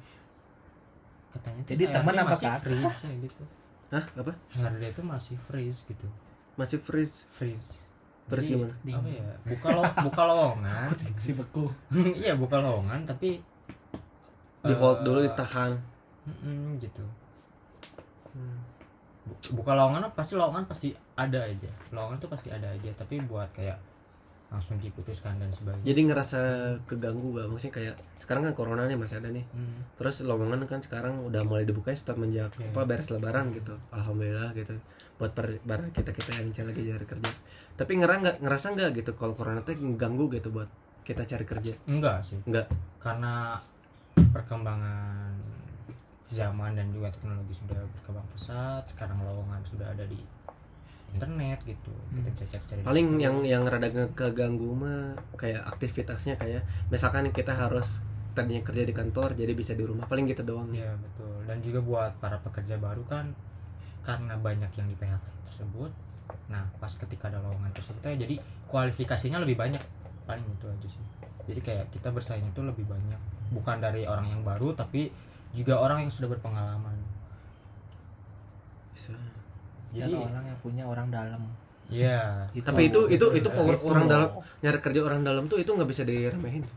[1.30, 2.62] katanya Jadi teman apa masih kakak?
[2.63, 3.44] freeze ya gitu.
[3.88, 4.04] Hah?
[4.13, 4.32] Apa?
[4.52, 6.08] HRD itu masih freeze gitu.
[6.56, 7.24] Masih freeze?
[7.30, 7.70] Freeze.
[8.28, 8.76] Freeze gimana?
[8.76, 9.24] apa ya?
[9.48, 10.88] buka lo buka lowongan.
[11.16, 11.72] Si beku.
[12.20, 13.40] Iya buka lowongan tapi
[14.60, 15.72] di hold eh, dulu ditahan.
[16.28, 17.06] mm-mm, gitu.
[18.36, 18.60] Hmm.
[19.24, 21.72] Bu- buka lowongan pasti lowongan pasti ada aja.
[21.90, 23.80] Lowongan tuh pasti ada aja tapi buat kayak
[24.47, 25.83] langsung diputuskan dan sebagainya.
[25.91, 26.39] Jadi ngerasa
[26.88, 29.43] keganggu gak maksudnya kayak sekarang kan corona nih masih ada nih.
[29.55, 29.83] Hmm.
[29.95, 32.71] terus lowongan kan sekarang udah mulai dibuka semenjak Iya.
[32.71, 33.75] apa beres lebaran gitu.
[33.91, 34.75] Alhamdulillah gitu.
[35.19, 37.31] Buat barang kita kita yang cari lagi cari kerja.
[37.75, 40.67] Tapi ngerang nggak ngerasa nggak gitu kalau corona tuh ganggu gitu buat
[41.03, 41.73] kita cari kerja?
[41.88, 42.39] Enggak sih.
[42.47, 42.67] Enggak.
[42.97, 43.55] karena
[44.33, 45.31] perkembangan
[46.27, 50.19] zaman dan juga teknologi sudah berkembang pesat sekarang lowongan sudah ada di
[51.15, 53.24] internet gitu kita bisa cari-cari di paling situ.
[53.24, 58.04] yang yang rada keganggu mah kayak aktivitasnya kayak misalkan kita harus
[58.38, 61.41] tadinya kerja di kantor jadi bisa di rumah paling gitu doang Iya betul.
[61.50, 63.34] Dan juga buat para pekerja baru kan
[64.06, 65.91] karena banyak yang di PHK tersebut.
[66.54, 68.38] Nah pas ketika ada lowongan tersebut ya jadi
[68.70, 69.82] kualifikasinya lebih banyak
[70.30, 71.04] paling itu aja sih.
[71.50, 73.17] Jadi kayak kita bersaing itu lebih banyak
[73.50, 75.10] bukan dari orang yang baru tapi
[75.58, 76.93] juga orang yang sudah berpengalaman.
[78.98, 79.13] bisa
[79.95, 81.41] jadi Jadi orang yang punya orang dalam.
[81.88, 82.52] Iya.
[82.67, 83.88] tapi itu itu itu power Itu.
[83.88, 86.67] orang dalam nyari kerja orang dalam tuh itu nggak bisa diremehin.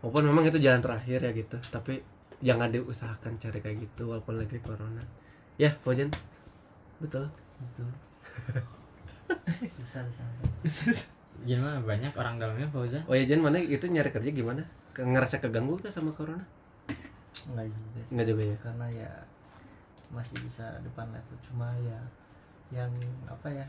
[0.00, 2.00] Walaupun memang itu jalan terakhir ya gitu tapi
[2.38, 5.02] jangan diusahakan cari kayak gitu walaupun lagi corona.
[5.58, 6.08] Ya Fauzan
[6.98, 7.28] betul.
[7.60, 7.88] Betul.
[9.76, 10.26] susah susah.
[11.44, 13.02] Gimana banyak orang dalamnya Fauzan?
[13.04, 14.64] oh ya Jen mana itu nyari kerja gimana?
[14.94, 16.46] Ke- ngerasa keganggu kah sama corona?
[17.44, 18.12] Enggak juga sih.
[18.16, 18.56] Enggak juga ya?
[18.64, 19.10] Karena ya
[20.08, 22.00] masih bisa depan level cuma ya
[22.70, 22.92] yang
[23.24, 23.66] apa ya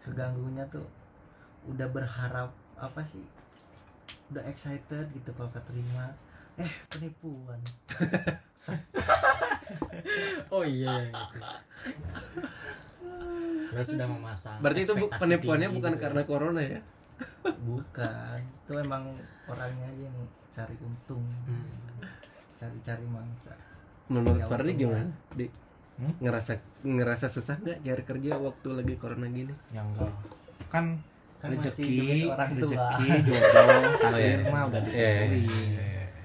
[0.00, 0.84] keganggunya tuh
[1.64, 3.24] udah berharap apa sih
[4.28, 6.12] udah excited gitu kalau keterima
[6.56, 7.60] eh penipuan
[10.48, 11.10] Oh iya.
[13.74, 14.58] Lo sudah memasang.
[14.62, 16.02] berarti itu penipuannya bukan gitu.
[16.02, 16.80] karena corona ya
[17.60, 19.04] bukan itu emang
[19.44, 22.00] orangnya aja yang cari untung Hmm.
[22.54, 23.52] cari-cari mangsa
[24.06, 25.46] menurut Ya, Fardi gimana di
[25.94, 26.10] Hmm?
[26.18, 30.10] ngerasa ngerasa susah nggak cari kerja waktu lagi corona gini yang enggak
[30.66, 30.98] kan
[31.38, 34.50] kan masih rezeki orang tua rezeki jodoh takdir iya.
[34.50, 35.22] mah udah Iya, iya.
[35.30, 35.78] ditentuin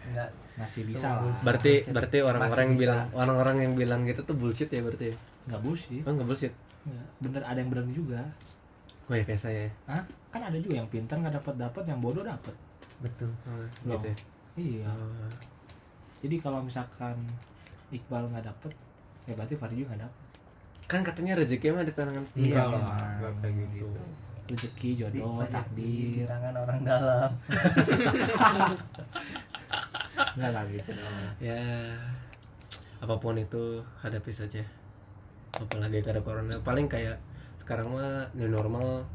[0.09, 1.93] enggak masih bisa lah berarti Bullshit.
[1.93, 5.15] berarti orang-orang yang bilang orang-orang yang bilang gitu tuh bullshit ya berarti ya?
[5.45, 7.07] nggak bullshit oh nggak bullshit Nggak.
[7.21, 8.21] bener ada yang bener juga
[9.05, 10.03] oh ya kayak saya ya Hah?
[10.29, 12.57] kan ada juga yang pintar nggak dapat dapat yang bodoh dapat
[12.99, 13.29] Betul.
[13.45, 14.15] oh, gitu ya
[14.57, 15.29] iya Oh.
[16.19, 17.21] jadi kalau misalkan
[17.89, 18.71] Iqbal nggak dapet
[19.25, 20.23] ya berarti Fardi juga nggak dapet.
[20.89, 22.97] Kan katanya rezeki mah di tangan Iya, Enggak lah,
[23.39, 23.87] kayak gitu.
[24.49, 26.25] rezeki di, jodoh di takdir.
[26.25, 27.29] tangan orang dalam.
[30.35, 31.15] Nggak lah gitu dong.
[31.39, 31.61] Ya
[32.99, 34.63] apa pun itu hadapi saja.
[35.53, 36.55] Apalagi karena corona.
[36.59, 37.21] Paling kayak
[37.57, 39.05] sekarang mah new normal.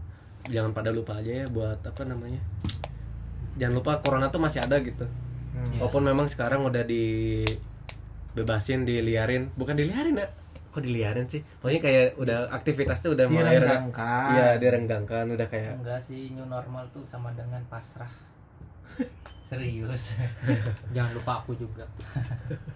[0.46, 2.36] Jangan pada lupa aja ya buat apa namanya
[3.54, 5.06] jangan lupa corona tuh masih ada gitu.
[5.54, 5.78] Hmm.
[5.78, 6.82] walaupun memang sekarang udah
[8.34, 9.54] dibebasin diliarin.
[9.54, 10.26] Bukan diliarin ya
[10.74, 11.38] kok diliarin sih?
[11.62, 14.26] Pokoknya kayak udah aktivitasnya udah mulai reda- direnggangkan.
[14.34, 18.10] Iya direnggangkan udah kayak enggak sih new normal tuh sama dengan pasrah.
[19.48, 20.18] Serius.
[20.94, 21.86] Jangan lupa aku juga.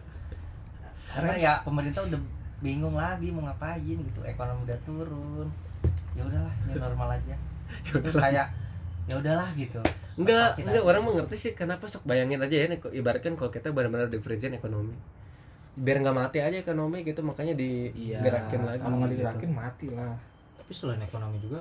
[1.18, 2.20] karena ya pemerintah udah
[2.62, 4.20] bingung lagi mau ngapain gitu.
[4.22, 5.48] Ekonomi udah turun.
[6.14, 7.34] Ya udahlah new normal aja.
[7.82, 8.46] Terus kayak
[9.10, 9.82] ya udahlah gitu.
[10.14, 10.86] Enggak enggak aja.
[10.86, 14.22] orang mengerti sih kenapa sok bayangin aja ya ibaratkan kalau kita benar-benar di
[14.54, 15.17] ekonomi
[15.78, 19.16] biar nggak mati aja ekonomi gitu makanya iya digerakin lagi kalau nggak gitu.
[19.16, 20.14] digerakin mati lah
[20.58, 21.60] Tapi selain ekonomi juga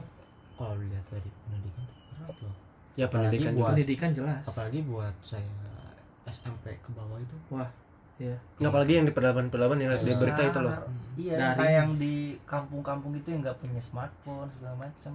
[0.54, 2.56] kalau dilihat dari pendidikan tuh berat loh.
[2.94, 5.52] ya pendidikan Apalagi juga buat- pendidikan jelas Apalagi buat saya
[6.26, 7.36] SMP ke bawah itu.
[8.18, 10.90] ya Nggak, apalagi yang di pedalaman-pedalaman yang di berita itu loh Besar.
[11.16, 15.14] iya Dari- kayak yang di kampung-kampung itu yang nggak punya smartphone segala macem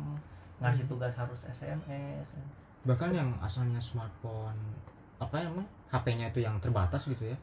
[0.56, 2.38] ngasih tugas harus SMS
[2.82, 4.58] Bahkan yang asalnya smartphone
[5.18, 7.36] apa ya emang HP-nya itu yang terbatas gitu ya.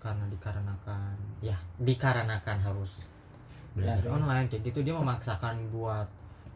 [0.00, 3.04] Karena dikarenakan ya dikarenakan harus
[3.76, 4.16] belajar Daring.
[4.16, 4.46] online.
[4.48, 6.08] Kayak gitu dia memaksakan buat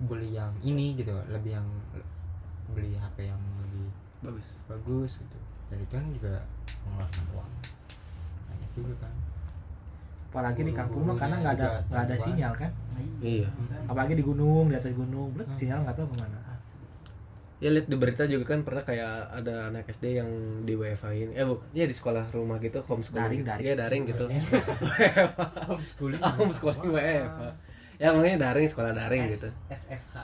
[0.02, 1.68] beli yang ini gitu, lebih yang
[2.72, 3.86] beli HP yang lebih
[4.20, 4.56] bagus.
[4.66, 5.38] bagus gitu.
[5.68, 6.34] Dan itu kan juga
[6.84, 7.50] mengeluarkan uang.
[8.48, 9.14] Banyak juga kan.
[10.32, 12.70] Apalagi di kampung mah karena nggak ada nggak ada sinyal kan?
[13.22, 13.46] Iya.
[13.86, 15.54] Apalagi di gunung di atas gunung blek, Hmm.
[15.54, 16.38] sinyal nggak tahu ke mana
[17.62, 20.30] ya lihat di berita juga kan pernah kayak ada anak SD yang
[20.66, 23.40] di WFH in eh bu ya di sekolah rumah gitu homeschooling.
[23.40, 23.64] Daring, daring.
[23.64, 24.24] Iya daring gitu.
[25.70, 26.20] Homeschooling.
[26.20, 27.42] Homeschooling WFH
[27.94, 29.48] ya makanya daring sekolah daring gitu.
[29.70, 30.16] S- SFH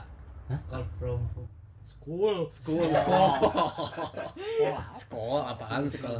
[0.51, 0.59] Hah?
[0.59, 1.49] School from home.
[1.87, 2.37] School.
[2.51, 2.89] School.
[2.99, 4.75] School.
[4.91, 5.39] School.
[5.39, 6.19] Apaan sekolah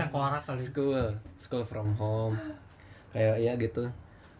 [0.63, 1.05] school.
[1.35, 2.39] School from home.
[3.11, 3.83] Kayak ya gitu.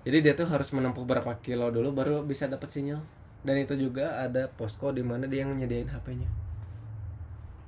[0.08, 3.04] Jadi dia tuh harus menempuh berapa kilo dulu baru bisa dapat sinyal.
[3.44, 6.41] Dan itu juga ada posko di mana dia yang nyediain HP-nya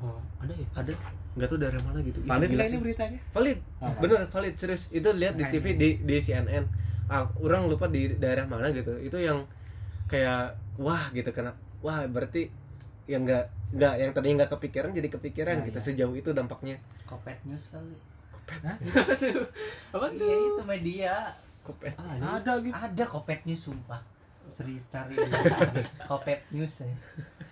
[0.03, 0.67] oh ada ya?
[0.75, 0.91] Ada.
[1.33, 2.19] Nggak tahu dari mana gitu.
[2.19, 3.19] Itu valid gila ini beritanya?
[3.31, 3.59] Valid.
[3.79, 3.99] Oh, valid.
[4.03, 4.53] bener valid.
[4.59, 4.83] Serius.
[4.91, 5.43] Itu lihat di.
[5.47, 6.65] TV di di CNN
[7.07, 8.99] ah, orang lupa di daerah mana gitu.
[8.99, 9.47] Itu yang
[10.11, 12.51] kayak wah gitu kenapa wah berarti
[13.09, 15.79] yang nggak nggak yang tadinya nggak kepikiran jadi kepikiran Nah, gitu.
[15.79, 15.87] iya.
[15.87, 16.75] sejauh itu dampaknya.
[17.07, 17.95] Kopet News kali.
[18.43, 18.77] Hah?
[19.95, 21.15] apa iya itu media.
[21.63, 22.39] Kopet ah, ada.
[22.39, 22.75] ada gitu.
[22.75, 24.03] Ada Kopet News sumpah
[24.51, 25.15] serius cari
[26.03, 26.91] Kopet News ya.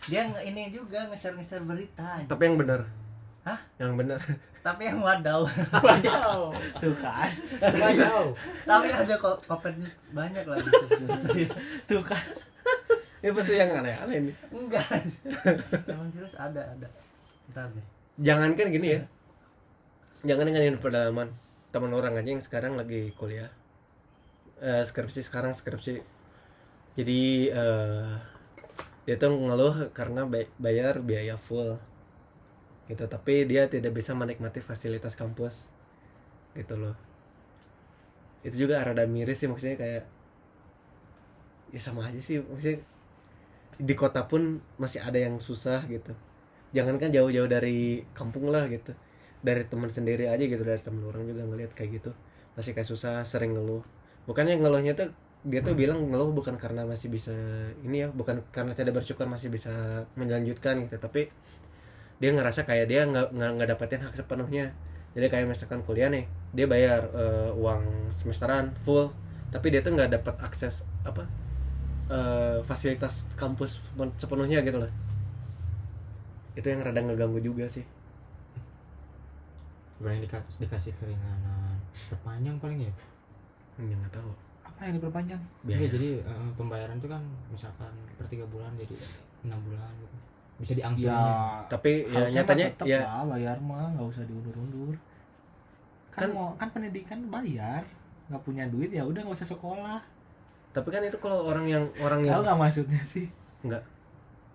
[0.04, 2.84] dia ini juga nge-share-nge-share berita tapi yang benar
[3.42, 3.58] Hah?
[3.78, 4.20] yang benar
[4.62, 5.42] tapi yang wadaw.
[5.82, 8.30] Waduh, tuh kan, Waduh.
[8.62, 10.54] tapi ada ko- Kopet News banyak lah.
[10.54, 10.78] Gitu
[11.18, 11.50] serius.
[11.90, 12.22] Tuh kan.
[13.18, 14.86] ini pasti yang aneh-aneh nih enggak.
[15.90, 16.38] Emang serius?
[16.38, 16.86] Ada ada.
[17.50, 17.86] Ntar deh.
[18.22, 19.02] Jangankan gini ya.
[20.22, 21.34] Jangan dengan pedalaman
[21.74, 23.50] teman orang aja yang sekarang lagi kuliah.
[24.62, 25.98] Eh, skripsi sekarang skripsi
[26.98, 27.20] jadi
[27.52, 28.12] eh,
[29.06, 31.78] dia tuh ngeluh karena bay- bayar biaya full.
[32.90, 35.56] Gitu tapi dia tidak bisa menikmati fasilitas kampus.
[36.58, 36.96] Gitu loh.
[38.48, 40.04] Itu juga rada miris sih maksudnya kayak
[41.72, 42.84] ya sama aja sih maksudnya
[43.82, 46.14] di kota pun masih ada yang susah gitu.
[46.76, 48.94] Jangankan jauh-jauh dari kampung lah gitu.
[49.42, 52.12] Dari teman sendiri aja gitu dari temen orang juga ngelihat kayak gitu.
[52.56, 53.84] Masih kayak susah sering ngeluh.
[54.30, 55.10] Bukannya ngeluhnya tuh
[55.42, 57.34] dia tuh bilang ngeluh bukan karena masih bisa
[57.82, 61.34] ini ya bukan karena tidak bersyukur masih bisa melanjutkan gitu tapi
[62.22, 64.74] dia ngerasa kayak dia nggak nggak dapetin hak sepenuhnya.
[65.18, 66.26] Jadi kayak misalkan kuliah nih
[66.56, 69.12] dia bayar eh, uang semesteran full
[69.52, 71.26] tapi dia tuh nggak dapat akses apa
[72.12, 74.92] eh, fasilitas kampus sepen- sepenuhnya gitu loh.
[76.56, 77.84] Itu yang rada ngeganggu juga sih.
[79.98, 81.78] Sebenarnya dikasih, keringanan
[82.10, 82.94] perpanjang paling ya?
[83.82, 84.32] Ya nggak tahu
[84.82, 85.38] apa yang diperpanjang.
[85.38, 88.98] Iya, biaya jadi eh, pembayaran itu kan misalkan per tiga bulan jadi
[89.46, 90.18] enam bulan gitu.
[90.58, 91.22] Bisa diangsur ya
[91.68, 94.98] tapi ya nyatanya mah tetep ya lah bayar mah nggak usah diundur-undur.
[96.10, 97.86] Kan, Kan- mau kan pendidikan bayar
[98.26, 100.02] nggak punya duit ya udah nggak usah sekolah.
[100.74, 103.30] Tapi kan itu kalau orang yang orang yang tahu nggak maksudnya sih?
[103.62, 103.86] Nggak.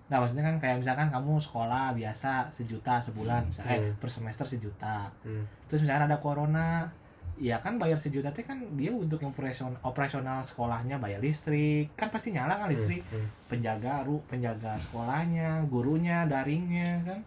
[0.06, 3.98] nggak maksudnya kan kayak misalkan kamu sekolah biasa sejuta sebulan misalnya eh, Hmm.
[3.98, 5.06] per semester sejuta.
[5.22, 5.46] Hmm.
[5.66, 6.86] terus misalnya ada corona
[7.36, 11.92] ya kan bayar sejuta teh kan dia untuk yang operasional operasional sekolahnya bayar listrik.
[11.92, 13.04] Kan pasti nyala kan listrik.
[13.08, 13.28] Hmm, hmm.
[13.46, 17.20] penjaga ru penjaga sekolahnya gurunya daringnya kan?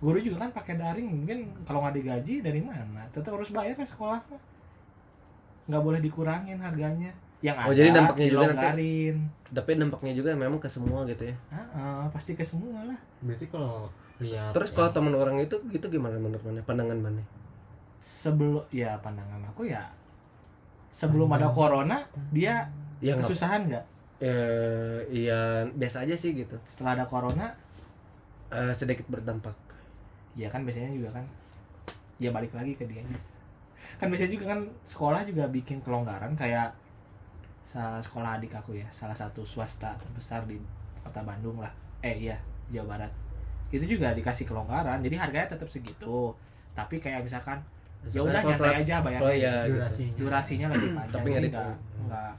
[0.00, 3.04] Guru juga kan pakai daring mungkin kalau nggak digaji dari mana?
[3.12, 4.20] Tetap harus bayar kan sekolah.
[5.68, 7.12] Nggak boleh dikurangin harganya.
[7.40, 9.16] Yang Oh, ada jadi dampaknya juga nanti-
[9.50, 11.36] tapi dampaknya juga memang ke semua gitu ya?
[11.50, 12.98] Ah, pasti ke semua lah.
[13.24, 13.88] Berarti kalau
[14.20, 16.60] lihat terus kalau yang- teman orang itu gitu gimana menurut mana?
[16.60, 17.22] Pandangan mana
[18.00, 19.84] sebelum ya pandangan aku ya
[20.90, 22.02] sebelum ada corona
[22.34, 22.66] dia
[22.98, 23.84] ya kesusahan nggak?
[24.20, 26.58] Eh, iya biasa aja sih gitu.
[26.68, 27.48] Setelah ada corona?
[28.52, 29.54] Eh, sedikit berdampak.
[30.36, 31.24] Ya kan biasanya juga kan
[32.20, 33.00] ya balik lagi ke dia.
[33.96, 36.74] Kan biasanya juga kan sekolah juga bikin kelonggaran kayak
[38.02, 40.58] sekolah adik aku ya salah satu swasta terbesar di
[41.00, 41.70] kota Bandung lah.
[42.02, 42.36] Eh iya
[42.68, 43.12] Jawa Barat.
[43.70, 46.34] Itu juga dikasih kelonggaran jadi harganya tetap segitu.
[46.74, 47.62] Tapi kayak misalkan
[48.02, 49.72] ya udah Kalau nyantai telat- aja oh bayarnya iya gitu.
[49.74, 50.14] durasinya.
[50.16, 51.12] Durasinya lebih panjang.
[51.12, 51.66] Tapi nggak jadi dihitung.
[51.68, 52.32] nggak nggak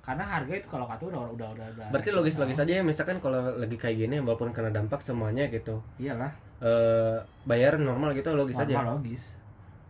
[0.00, 2.18] karena harga itu kalau kata udah udah udah udah berarti rasional.
[2.22, 5.82] logis-logis aja ya misalkan kalau lagi kayak gini walaupun kena dampak semuanya gitu.
[5.98, 6.30] Iyalah.
[6.58, 8.70] Eh bayar normal gitu logis aja.
[8.72, 9.34] normal logis.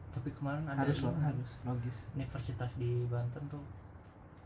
[0.09, 1.97] Tapi kemarin ada harus ini, harus logis.
[2.13, 3.61] Universitas di Banten tuh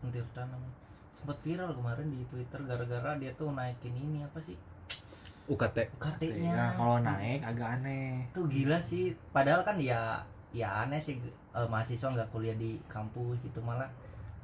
[0.00, 0.74] Untirta namanya
[1.12, 4.56] sempat viral kemarin di Twitter gara-gara dia tuh naikin ini apa sih?
[5.46, 8.26] UKT UKT-nya ya kalau naik agak aneh.
[8.30, 9.14] Tuh gila sih.
[9.30, 10.18] Padahal kan ya
[10.50, 11.18] ya aneh sih
[11.54, 13.86] eh, mahasiswa nggak kuliah di kampus gitu malah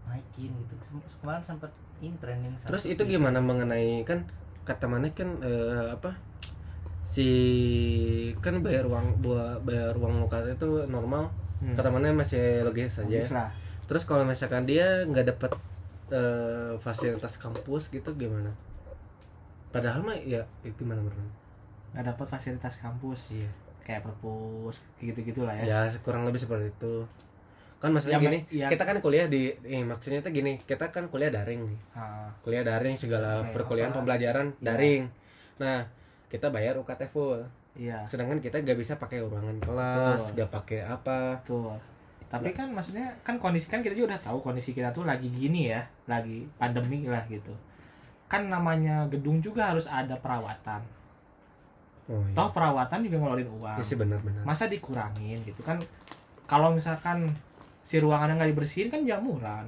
[0.07, 0.75] naikin gitu.
[0.83, 3.19] Sem- kemarin sempat ini trending satu terus itu Twitter.
[3.19, 4.23] gimana mengenai kan
[4.62, 6.14] kata mana kan eh, apa
[7.07, 7.27] si
[8.42, 11.31] kan bayar uang buat bayar uang UKT itu normal.
[11.57, 11.73] Hmm.
[11.73, 13.49] kata mana masih logis saja
[13.88, 15.57] terus kalau misalkan dia nggak dapat
[16.12, 18.53] eh, fasilitas kampus gitu gimana?
[19.73, 21.33] Padahal mah ya, ya gimana menurut
[21.97, 23.40] nggak dapat fasilitas kampus.
[23.40, 23.49] Iya
[23.87, 25.62] kayak perpus gitu gitu lah ya.
[25.64, 27.07] Ya kurang lebih seperti itu.
[27.79, 28.66] Kan maksudnya Ya, gini ya.
[28.66, 31.79] kita kan kuliah di eh, maksudnya tuh gini kita kan kuliah daring nih.
[31.94, 33.99] Ah, kuliah daring segala Oke, perkuliahan apa?
[34.03, 34.64] pembelajaran Iya.
[34.64, 35.03] daring.
[35.57, 35.87] Nah
[36.27, 37.38] kita bayar UKT full.
[37.77, 38.03] Iya.
[38.03, 40.37] Sedangkan kita gak bisa pakai ruangan kelas Betul.
[40.42, 41.38] gak pakai apa.
[41.38, 41.77] Betul.
[42.27, 45.70] Tapi kan maksudnya kan kondisi kan kita juga udah tahu kondisi kita tuh lagi gini
[45.70, 47.55] ya lagi pandemi lah gitu.
[48.27, 50.83] Kan namanya gedung juga harus ada perawatan
[52.07, 52.35] oh iya.
[52.35, 53.77] Toh perawatan juga ngeluarin uang.
[53.77, 55.61] Ya sih benar-benar masa dikurangin gitu?
[55.61, 55.79] Kan
[56.45, 57.35] kalau misalkan
[57.83, 59.66] si ruangannya nggak dibersihin kan jamuran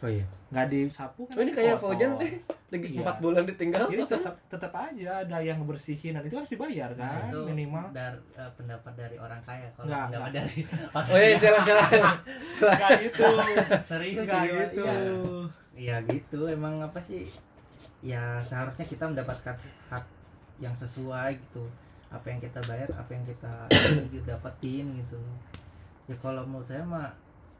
[0.00, 0.22] oh iya.
[0.50, 1.78] Nggak disapu kan oh ini kayak.
[1.78, 2.32] Fauzan teh
[2.70, 3.02] lagi Iya.
[3.02, 7.26] empat bulan ditinggal jadi tetap tetap aja ada yang bersihin dan itu harus dibayar kan
[7.26, 7.90] itu minimal.
[7.90, 10.44] dar, eh, pendapat dari orang kaya kalau Nggak, pendapat nggak.
[10.46, 10.58] dari
[11.10, 11.88] oh iya salah salah
[12.78, 13.22] nggak gitu.
[13.90, 14.82] Serius nggak jadi, gitu.
[14.86, 14.96] Ya,
[15.74, 16.40] ya gitu.
[16.46, 17.26] Emang apa sih?
[18.00, 19.58] Ya seharusnya kita mendapatkan
[19.90, 20.04] hak
[20.60, 21.64] yang sesuai gitu.
[22.12, 23.52] Apa yang kita bayar apa yang kita
[24.28, 25.18] dapetin gitu.
[26.06, 27.08] Ya kalau menurut saya mah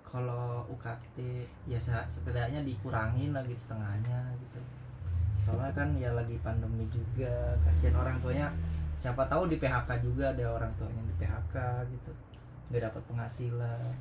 [0.05, 4.61] kalau UKT ya se- setidaknya dikurangin lagi setengahnya gitu.
[5.46, 8.53] Soalnya kan ya lagi pandemi juga kasihan orang tuanya.
[9.01, 11.57] Siapa tahu di PHK juga ada orang tuanya di PHK
[11.88, 12.12] gitu.
[12.68, 13.94] Nggak dapat penghasilan.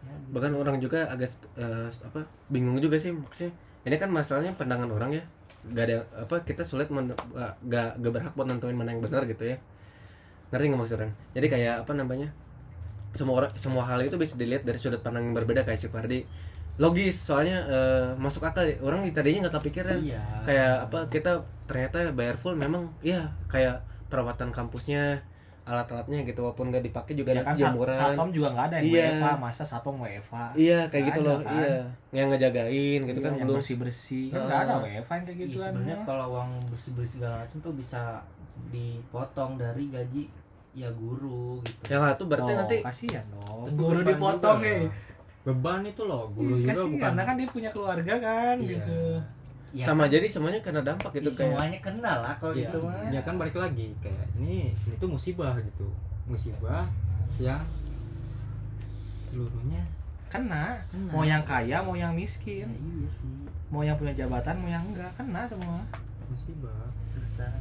[0.00, 0.32] Ya, gitu.
[0.32, 1.28] bahkan orang juga agak
[1.60, 2.20] eh, apa
[2.52, 3.52] bingung juga sih maksudnya.
[3.88, 5.24] Ini kan masalahnya pandangan orang ya
[5.60, 7.12] gak ada apa kita sulit men,
[7.68, 9.56] gak, gak berhak buat nentuin mana yang benar gitu ya.
[10.50, 12.28] Ngerti nggak maksud orang jadi kayak apa namanya
[13.14, 16.26] semua orang semua hal itu bisa dilihat dari sudut pandang yang berbeda kayak si Fardi.
[16.80, 20.00] Logis soalnya eh, masuk akal orang tadinya nggak kepikiran.
[20.00, 20.22] Iya.
[20.48, 25.22] kayak apa kita ternyata bayar full memang iya kayak perawatan kampusnya
[25.70, 28.76] alat-alatnya gitu walaupun nggak dipakai juga ya ada kan sat- jemuran satpam juga nggak ada
[28.76, 29.06] yang Iya.
[29.12, 30.46] WFA masa satpam WFA?
[30.52, 31.52] Iya kayak Nggak gitu ada, loh kan?
[31.54, 31.72] iya
[32.12, 33.56] yang ngejagain gitu kan yang belum.
[33.56, 37.14] bersih bersih kan nggak ada WFA yang kayak Iya, gitu sebenarnya kalau uang bersih bersih
[37.16, 38.02] segala macam tuh bisa
[38.70, 40.22] dipotong dari gaji
[40.72, 41.82] ya guru gitu.
[41.88, 43.66] Yang satu berarti oh, nanti kasihan dong.
[43.72, 44.80] Guru dipotong nih
[45.40, 47.00] beban itu loh guru Ih, juga kasihan, bukan.
[47.06, 48.68] Karena kan dia punya keluarga kan Iya.
[48.76, 49.00] gitu
[49.70, 52.66] Ya sama kan, jadi semuanya kena dampak gitu ya kayak semuanya kena lah kalau Iya,
[52.66, 53.06] gitu mah.
[53.14, 55.86] Ya kan balik lagi kayak ini ini tuh musibah gitu.
[56.26, 56.90] Musibah
[57.38, 57.62] yang
[58.82, 59.86] seluruhnya
[60.26, 60.82] kena.
[60.90, 61.10] Kena.
[61.14, 63.30] mau yang kaya mau yang Ya, miskin iya sih.
[63.70, 65.86] Mau yang punya jabatan mau yang enggak kena semua.
[66.26, 66.90] Musibah.
[67.14, 67.54] Susah.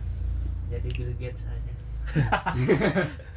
[0.70, 1.74] Jadi Bill Gates aja.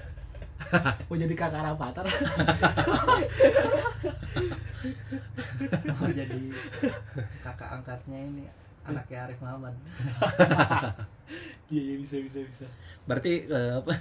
[1.10, 2.06] Mau jadi kakak rapatar
[6.00, 6.40] mau jadi
[7.44, 8.48] kakak angkatnya ini
[8.82, 9.74] anaknya Arif Muhammad
[11.72, 12.66] iya iya bisa bisa bisa.
[13.08, 13.92] Berarti eh, apa?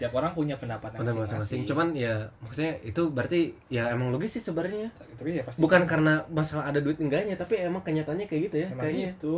[0.00, 1.68] Tiap orang punya pendapat masing-masing.
[1.68, 4.88] cuman ya maksudnya itu berarti ya emang logis sih sebenarnya.
[5.20, 5.60] Tapi ya pasti.
[5.60, 9.08] Bukan karena masalah ada duit enggaknya tapi emang kenyataannya kayak gitu ya emang kayaknya.
[9.12, 9.36] gitu.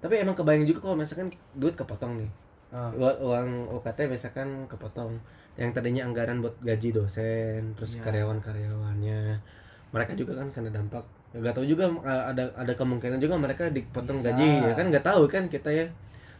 [0.00, 2.30] Tapi emang kebayang juga kalau misalkan duit kepotong nih.
[2.72, 3.48] Ua- uang
[3.80, 5.20] UKT misalkan kepotong.
[5.60, 8.02] Yang tadinya anggaran buat gaji dosen terus Ya.
[8.06, 9.20] karyawan-karyawannya
[9.88, 14.20] mereka juga kan kena dampak nggak tahu juga eh, ada ada kemungkinan juga mereka dipotong
[14.20, 14.32] Bisa.
[14.32, 15.86] gaji ya kan nggak tahu kan kita ya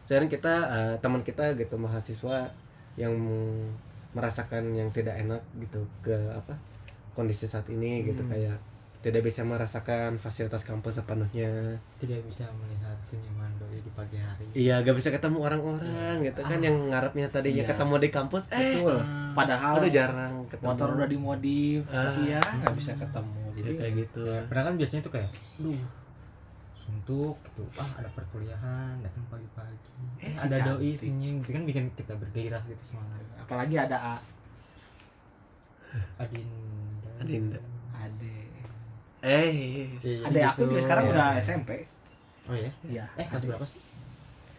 [0.01, 2.49] sekarang kita eh, teman kita gitu mahasiswa
[2.97, 3.13] yang
[4.11, 6.57] merasakan yang tidak enak gitu ke apa
[7.13, 8.31] kondisi saat ini gitu Hmm.
[8.33, 8.57] kayak
[8.99, 14.81] tidak bisa merasakan fasilitas kampus sepenuhnya tidak bisa melihat senyuman doi di pagi hari Iya,
[14.81, 17.69] gak bisa ketemu orang-orang gitu kan yang ngarepnya tadinya Iya.
[17.69, 18.99] ketemu di kampus eh betul
[19.31, 20.67] padahal udah jarang ketemu.
[20.67, 22.11] motor udah dimodif Ah.
[22.11, 24.21] tapi ya nggak bisa ketemu jadi jadi kayak gitu.
[24.25, 25.81] Ya, padahal kan biasanya tuh kayak duh
[26.79, 29.89] suntuk gitu ah ada perkuliahan datang pagi-pagi
[30.19, 30.99] Eh, si ada doi cantik.
[30.99, 34.15] senyum itu kan bikin kita bergairah gitu semangat apalagi ada A
[36.19, 37.59] Adinda Adinda.
[39.19, 39.51] Eh,
[39.99, 40.71] Iya, Ade aku gitu.
[40.71, 41.11] juga sekarang Iya.
[41.11, 41.69] udah SMP
[42.45, 43.81] oh ya iya eh kelas berapa sih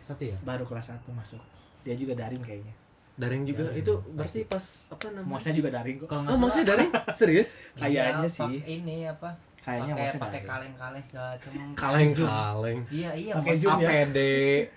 [0.00, 1.40] satu ya baru kelas 1 masuk
[1.80, 2.74] dia juga daring kayaknya
[3.16, 3.80] daring juga Daring.
[3.80, 5.26] itu berarti pas apa namanya?
[5.26, 6.90] mosnya juga daring kok kalau Oh, maksudnya daring?
[7.18, 7.48] Serius?
[7.74, 8.56] Kayaknya Iya, sih.
[8.62, 9.28] ini apa
[9.60, 12.78] kayaknya pakai mosnya pakai kaleng-kaleng segala macam Kaleng-kaleng.
[12.88, 13.88] iya iya Pakai Zoom ya?
[13.90, 14.18] APD.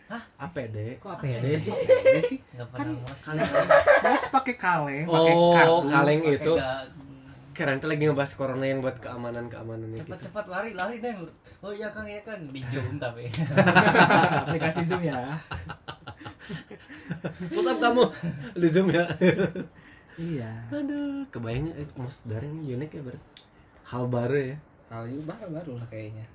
[0.09, 0.23] Hah?
[0.41, 0.77] APD.
[0.97, 3.21] kok APD sih Ada sih nggak Kan pernah mos
[4.03, 6.53] mos pakai kaleng pakai Oh, kaleng itu.
[7.54, 10.01] Keren tuh lagi ngebahas corona yang buat keamanan-keamanan itu.
[10.04, 11.14] cepet-cepet lari lari deh
[11.62, 13.30] oh iya kang iya kang di zoom tapi
[14.41, 15.38] aplikasi zoom ya
[17.47, 18.04] Push up kamu
[18.54, 19.06] di Zoom ya.
[20.16, 23.30] iya Aduh, kebayangnya eh, mos daring ini unik ya berarti.
[23.86, 24.58] Hal baru ya.
[24.89, 26.26] hal itu baru baru lah kayaknya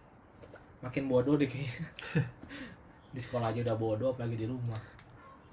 [0.79, 1.87] makin bodoh deh kayaknya
[3.15, 4.79] di sekolah aja udah bodoh apalagi di rumah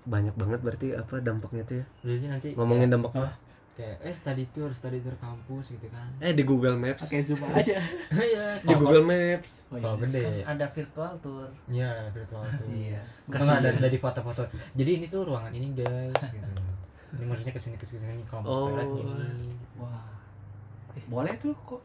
[0.05, 1.85] Banyak banget berarti apa dampaknya tuh ya.
[2.03, 3.29] jadi nanti Ngomongin kayak, dampaknya.
[3.75, 7.03] Kayak eh study tour study tour kampus gitu kan Eh di Google Maps.
[7.03, 7.75] pakai zoom aja
[8.31, 9.67] iya Di Google Maps.
[9.67, 12.67] oh, kalau gede kan ada virtual tour Iya, virtual tuh.
[12.67, 13.01] Iya.
[13.27, 14.41] Atau nggak dari, foto-foto.
[14.71, 16.15] Jadi ini tuh ruangan ini guys.
[16.25, 16.51] Gitu.
[17.13, 18.95] Ini maksudnya ke sini ke sini kalau mau Oh.
[18.95, 19.51] gini.
[19.75, 20.07] wah
[21.05, 21.83] boleh tuh kok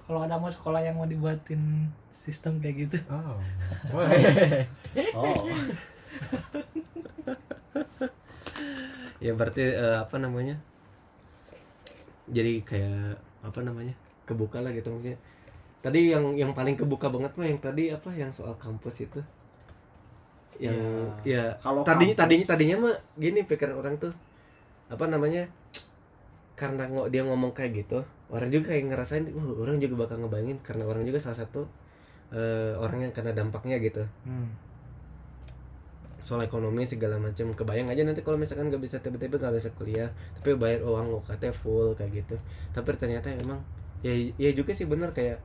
[0.00, 3.42] kalau ada mau sekolah yang mau dibuatin sistem kayak gitu Oh,
[3.92, 4.70] boleh.
[5.12, 5.34] oh
[9.18, 10.60] Ya berarti eh, apa namanya?
[12.28, 13.94] Jadi kayak apa namanya?
[14.24, 15.20] Kebuka lah gitu maksudnya.
[15.84, 19.20] Tadi yang yang paling kebuka banget mah yang tadi apa yang soal kampus itu.
[20.56, 20.80] Yang
[21.26, 24.12] ya, kalau tadinya kampus- tadinya tadinya mah gini pikiran orang tuh
[24.88, 25.50] apa namanya?
[26.54, 30.62] Karena ngo- dia ngomong kayak gitu, orang juga kayak ngerasain, wah orang juga bakal ngebayangin
[30.62, 31.66] karena orang juga salah satu
[32.30, 34.06] eh, orang yang kena dampaknya gitu.
[34.24, 34.48] hmm.
[36.24, 40.08] Soal ekonomi segala macam kebayang aja nanti kalau misalkan nggak bisa tiba-tiba nggak bisa kuliah
[40.34, 42.36] tapi bayar uang UKT full kayak gitu.
[42.72, 43.60] Tapi ternyata emang
[44.00, 45.36] ya ya juga sih bener kayak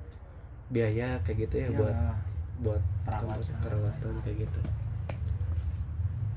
[0.71, 1.95] biaya kayak gitu ya, Ya, buat
[2.59, 3.35] buat perawatan.
[3.35, 4.59] kampus perawatan kayak gitu.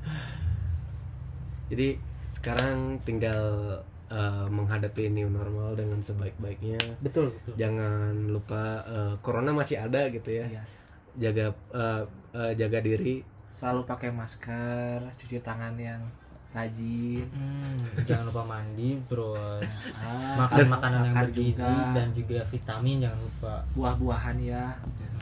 [1.71, 1.87] Jadi
[2.27, 3.43] sekarang tinggal
[4.09, 6.79] eh, menghadapi new normal dengan sebaik-baiknya.
[6.99, 7.53] Betul betul.
[7.55, 10.47] Jangan lupa eh, corona masih ada gitu ya.
[10.49, 10.63] Iya.
[11.13, 13.21] jaga eh, eh, jaga diri
[13.53, 16.01] selalu pakai masker cuci tangan yang
[16.51, 17.25] rajin.
[17.29, 19.65] Hmm, jangan lupa mandi terus
[19.99, 21.93] Ah, makan makanan yang bergizi juga.
[21.93, 23.53] dan juga vitamin jangan lupa.
[23.71, 24.73] buah-buahan ya.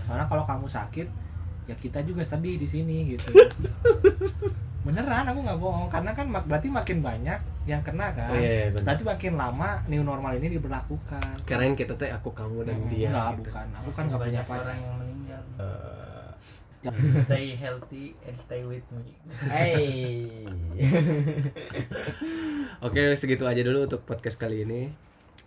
[0.01, 1.07] Soalnya kalau kamu sakit
[1.63, 3.31] ya kita juga sedih di sini gitu.
[4.81, 5.87] Beneran aku nggak bohong.
[5.87, 8.27] Karena kan mak- berarti makin banyak yang kena kan?
[8.27, 11.45] Oh, iya, iya, berarti makin lama new normal ini diberlakukan.
[11.45, 13.41] Kirain kita teh aku kamu dan Mm, dia enggak gitu.
[13.45, 13.65] bukan.
[13.77, 14.63] Aku kan nggak punya banyak pacar.
[14.65, 15.41] orang yang meninggal.
[15.59, 16.10] Eh,
[17.29, 19.13] stay healthy and stay with me
[19.45, 20.49] hey
[22.81, 24.89] Oke, segitu aja dulu untuk podcast kali ini.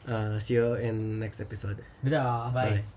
[0.07, 1.83] Uh, see you in next episode.
[2.07, 2.94] dadah bye Bye.